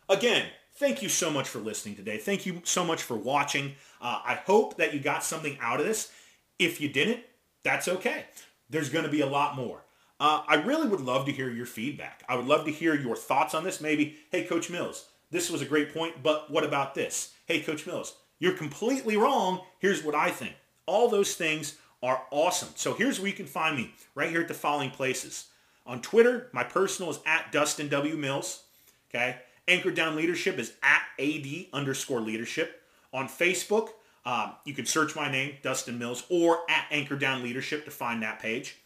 Again, 0.09 0.45
thank 0.73 1.01
you 1.01 1.07
so 1.07 1.31
much 1.31 1.47
for 1.47 1.59
listening 1.59 1.95
today. 1.95 2.17
Thank 2.17 2.45
you 2.45 2.61
so 2.65 2.83
much 2.83 3.01
for 3.01 3.15
watching. 3.15 3.75
Uh, 4.01 4.19
I 4.25 4.35
hope 4.35 4.75
that 4.75 4.93
you 4.93 4.99
got 4.99 5.23
something 5.23 5.57
out 5.61 5.79
of 5.79 5.85
this. 5.85 6.11
If 6.59 6.81
you 6.81 6.89
didn't, 6.89 7.21
that's 7.63 7.87
okay. 7.87 8.25
There's 8.69 8.89
going 8.89 9.05
to 9.05 9.11
be 9.11 9.21
a 9.21 9.25
lot 9.25 9.55
more. 9.55 9.85
Uh, 10.19 10.43
I 10.45 10.55
really 10.55 10.89
would 10.89 10.99
love 10.99 11.25
to 11.27 11.31
hear 11.31 11.49
your 11.49 11.65
feedback. 11.65 12.23
I 12.27 12.35
would 12.35 12.45
love 12.45 12.65
to 12.65 12.71
hear 12.71 12.93
your 12.93 13.15
thoughts 13.15 13.53
on 13.53 13.63
this. 13.63 13.79
Maybe, 13.79 14.17
hey, 14.31 14.43
Coach 14.43 14.69
Mills, 14.69 15.07
this 15.31 15.49
was 15.49 15.61
a 15.61 15.65
great 15.65 15.93
point, 15.93 16.21
but 16.21 16.51
what 16.51 16.63
about 16.63 16.93
this? 16.93 17.33
Hey, 17.45 17.61
Coach 17.61 17.87
Mills, 17.87 18.15
you're 18.39 18.53
completely 18.53 19.17
wrong. 19.17 19.61
Here's 19.79 20.03
what 20.03 20.15
I 20.15 20.29
think. 20.29 20.53
All 20.85 21.09
those 21.09 21.35
things 21.35 21.77
are 22.03 22.23
awesome. 22.31 22.69
So 22.75 22.93
here's 22.93 23.19
where 23.19 23.29
you 23.29 23.35
can 23.35 23.45
find 23.45 23.77
me, 23.77 23.93
right 24.15 24.29
here 24.29 24.41
at 24.41 24.47
the 24.47 24.53
following 24.53 24.91
places. 24.91 25.47
On 25.85 26.01
Twitter, 26.01 26.49
my 26.51 26.63
personal 26.63 27.11
is 27.11 27.19
at 27.25 27.51
Dustin 27.51 27.87
W. 27.89 28.15
Mills. 28.15 28.63
Okay. 29.09 29.37
Anchor 29.67 29.91
Down 29.91 30.15
Leadership 30.15 30.57
is 30.57 30.73
at 30.83 31.03
AD 31.19 31.45
underscore 31.73 32.21
leadership. 32.21 32.81
On 33.13 33.27
Facebook, 33.27 33.89
um, 34.25 34.53
you 34.65 34.73
can 34.73 34.85
search 34.85 35.15
my 35.15 35.31
name, 35.31 35.55
Dustin 35.61 35.97
Mills, 35.97 36.23
or 36.29 36.59
at 36.69 36.85
Anchor 36.91 37.15
Down 37.15 37.43
Leadership 37.43 37.85
to 37.85 37.91
find 37.91 38.21
that 38.23 38.39
page. 38.39 38.77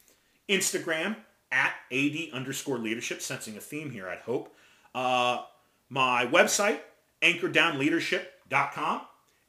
Instagram, 0.49 1.15
at 1.51 1.73
AD 1.91 2.29
underscore 2.33 2.77
leadership, 2.77 3.21
sensing 3.21 3.55
a 3.57 3.61
theme 3.61 3.91
here, 3.91 4.07
I'd 4.07 4.19
hope. 4.19 4.53
Uh, 4.93 5.43
my 5.89 6.25
website, 6.25 6.79
anchordownleadership.com. 7.21 9.01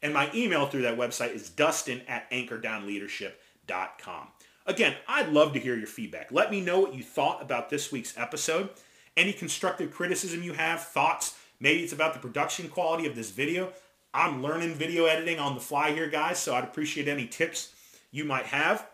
And 0.02 0.12
my 0.12 0.30
email 0.34 0.66
through 0.66 0.82
that 0.82 0.98
website 0.98 1.34
is 1.34 1.48
dustin 1.48 2.02
at 2.06 2.30
anchordownleadership.com. 2.30 4.28
Again, 4.66 4.94
I'd 5.08 5.32
love 5.32 5.52
to 5.52 5.60
hear 5.60 5.76
your 5.76 5.86
feedback. 5.86 6.32
Let 6.32 6.50
me 6.50 6.60
know 6.60 6.80
what 6.80 6.94
you 6.94 7.02
thought 7.02 7.40
about 7.40 7.70
this 7.70 7.90
week's 7.92 8.16
episode. 8.18 8.68
Any 9.16 9.32
constructive 9.32 9.92
criticism 9.92 10.42
you 10.42 10.52
have, 10.52 10.82
thoughts, 10.82 11.36
maybe 11.60 11.82
it's 11.82 11.92
about 11.92 12.12
the 12.14 12.20
production 12.20 12.68
quality 12.68 13.06
of 13.06 13.14
this 13.16 13.30
video. 13.30 13.72
I'm 14.12 14.42
learning 14.42 14.74
video 14.74 15.06
editing 15.06 15.38
on 15.38 15.54
the 15.54 15.60
fly 15.60 15.92
here, 15.92 16.08
guys, 16.08 16.38
so 16.38 16.54
I'd 16.54 16.64
appreciate 16.64 17.08
any 17.08 17.26
tips 17.26 17.72
you 18.10 18.24
might 18.24 18.46
have. 18.46 18.86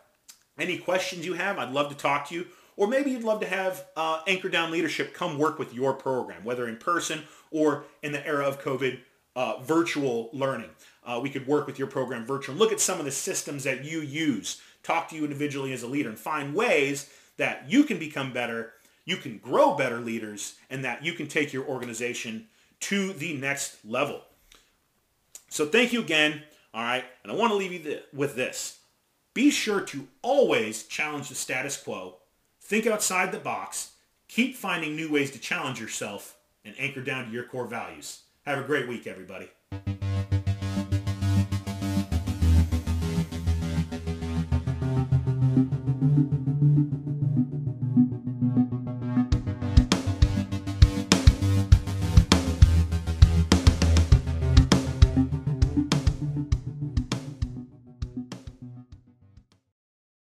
Any 0.58 0.78
questions 0.78 1.24
you 1.24 1.32
have, 1.34 1.58
I'd 1.58 1.72
love 1.72 1.88
to 1.88 1.96
talk 1.96 2.28
to 2.28 2.34
you. 2.34 2.46
Or 2.76 2.86
maybe 2.86 3.10
you'd 3.10 3.24
love 3.24 3.40
to 3.40 3.46
have 3.46 3.86
uh, 3.96 4.20
Anchor 4.26 4.48
Down 4.48 4.70
Leadership 4.70 5.14
come 5.14 5.38
work 5.38 5.58
with 5.58 5.74
your 5.74 5.92
program, 5.92 6.44
whether 6.44 6.68
in 6.68 6.76
person 6.76 7.22
or 7.50 7.84
in 8.02 8.12
the 8.12 8.26
era 8.26 8.46
of 8.46 8.62
COVID, 8.62 8.98
uh, 9.36 9.58
virtual 9.60 10.30
learning. 10.32 10.70
Uh, 11.04 11.20
we 11.22 11.30
could 11.30 11.46
work 11.46 11.66
with 11.66 11.78
your 11.78 11.88
program 11.88 12.24
virtual. 12.24 12.54
Look 12.54 12.72
at 12.72 12.80
some 12.80 12.98
of 12.98 13.04
the 13.04 13.10
systems 13.10 13.64
that 13.64 13.84
you 13.84 14.00
use. 14.00 14.60
Talk 14.82 15.08
to 15.08 15.16
you 15.16 15.24
individually 15.24 15.72
as 15.72 15.82
a 15.82 15.86
leader 15.86 16.08
and 16.08 16.18
find 16.18 16.54
ways 16.54 17.10
that 17.36 17.64
you 17.68 17.84
can 17.84 17.98
become 17.98 18.32
better, 18.32 18.72
you 19.04 19.16
can 19.16 19.38
grow 19.38 19.74
better 19.74 19.98
leaders, 20.00 20.56
and 20.70 20.84
that 20.84 21.04
you 21.04 21.12
can 21.12 21.26
take 21.26 21.52
your 21.52 21.64
organization 21.64 22.46
to 22.80 23.12
the 23.12 23.34
next 23.34 23.84
level. 23.84 24.22
So 25.48 25.66
thank 25.66 25.92
you 25.92 26.00
again. 26.00 26.42
All 26.74 26.82
right. 26.82 27.04
And 27.22 27.32
I 27.32 27.34
want 27.34 27.50
to 27.52 27.56
leave 27.56 27.72
you 27.72 27.78
th- 27.78 28.04
with 28.12 28.34
this. 28.34 28.78
Be 29.34 29.50
sure 29.50 29.80
to 29.80 30.08
always 30.20 30.84
challenge 30.84 31.28
the 31.28 31.34
status 31.34 31.76
quo. 31.76 32.16
Think 32.72 32.86
outside 32.86 33.32
the 33.32 33.38
box. 33.38 33.96
Keep 34.28 34.56
finding 34.56 34.96
new 34.96 35.12
ways 35.12 35.30
to 35.32 35.38
challenge 35.38 35.78
yourself 35.78 36.38
and 36.64 36.74
anchor 36.78 37.02
down 37.02 37.26
to 37.26 37.30
your 37.30 37.44
core 37.44 37.66
values. 37.66 38.22
Have 38.46 38.58
a 38.58 38.62
great 38.62 38.88
week, 38.88 39.06
everybody. 39.06 39.50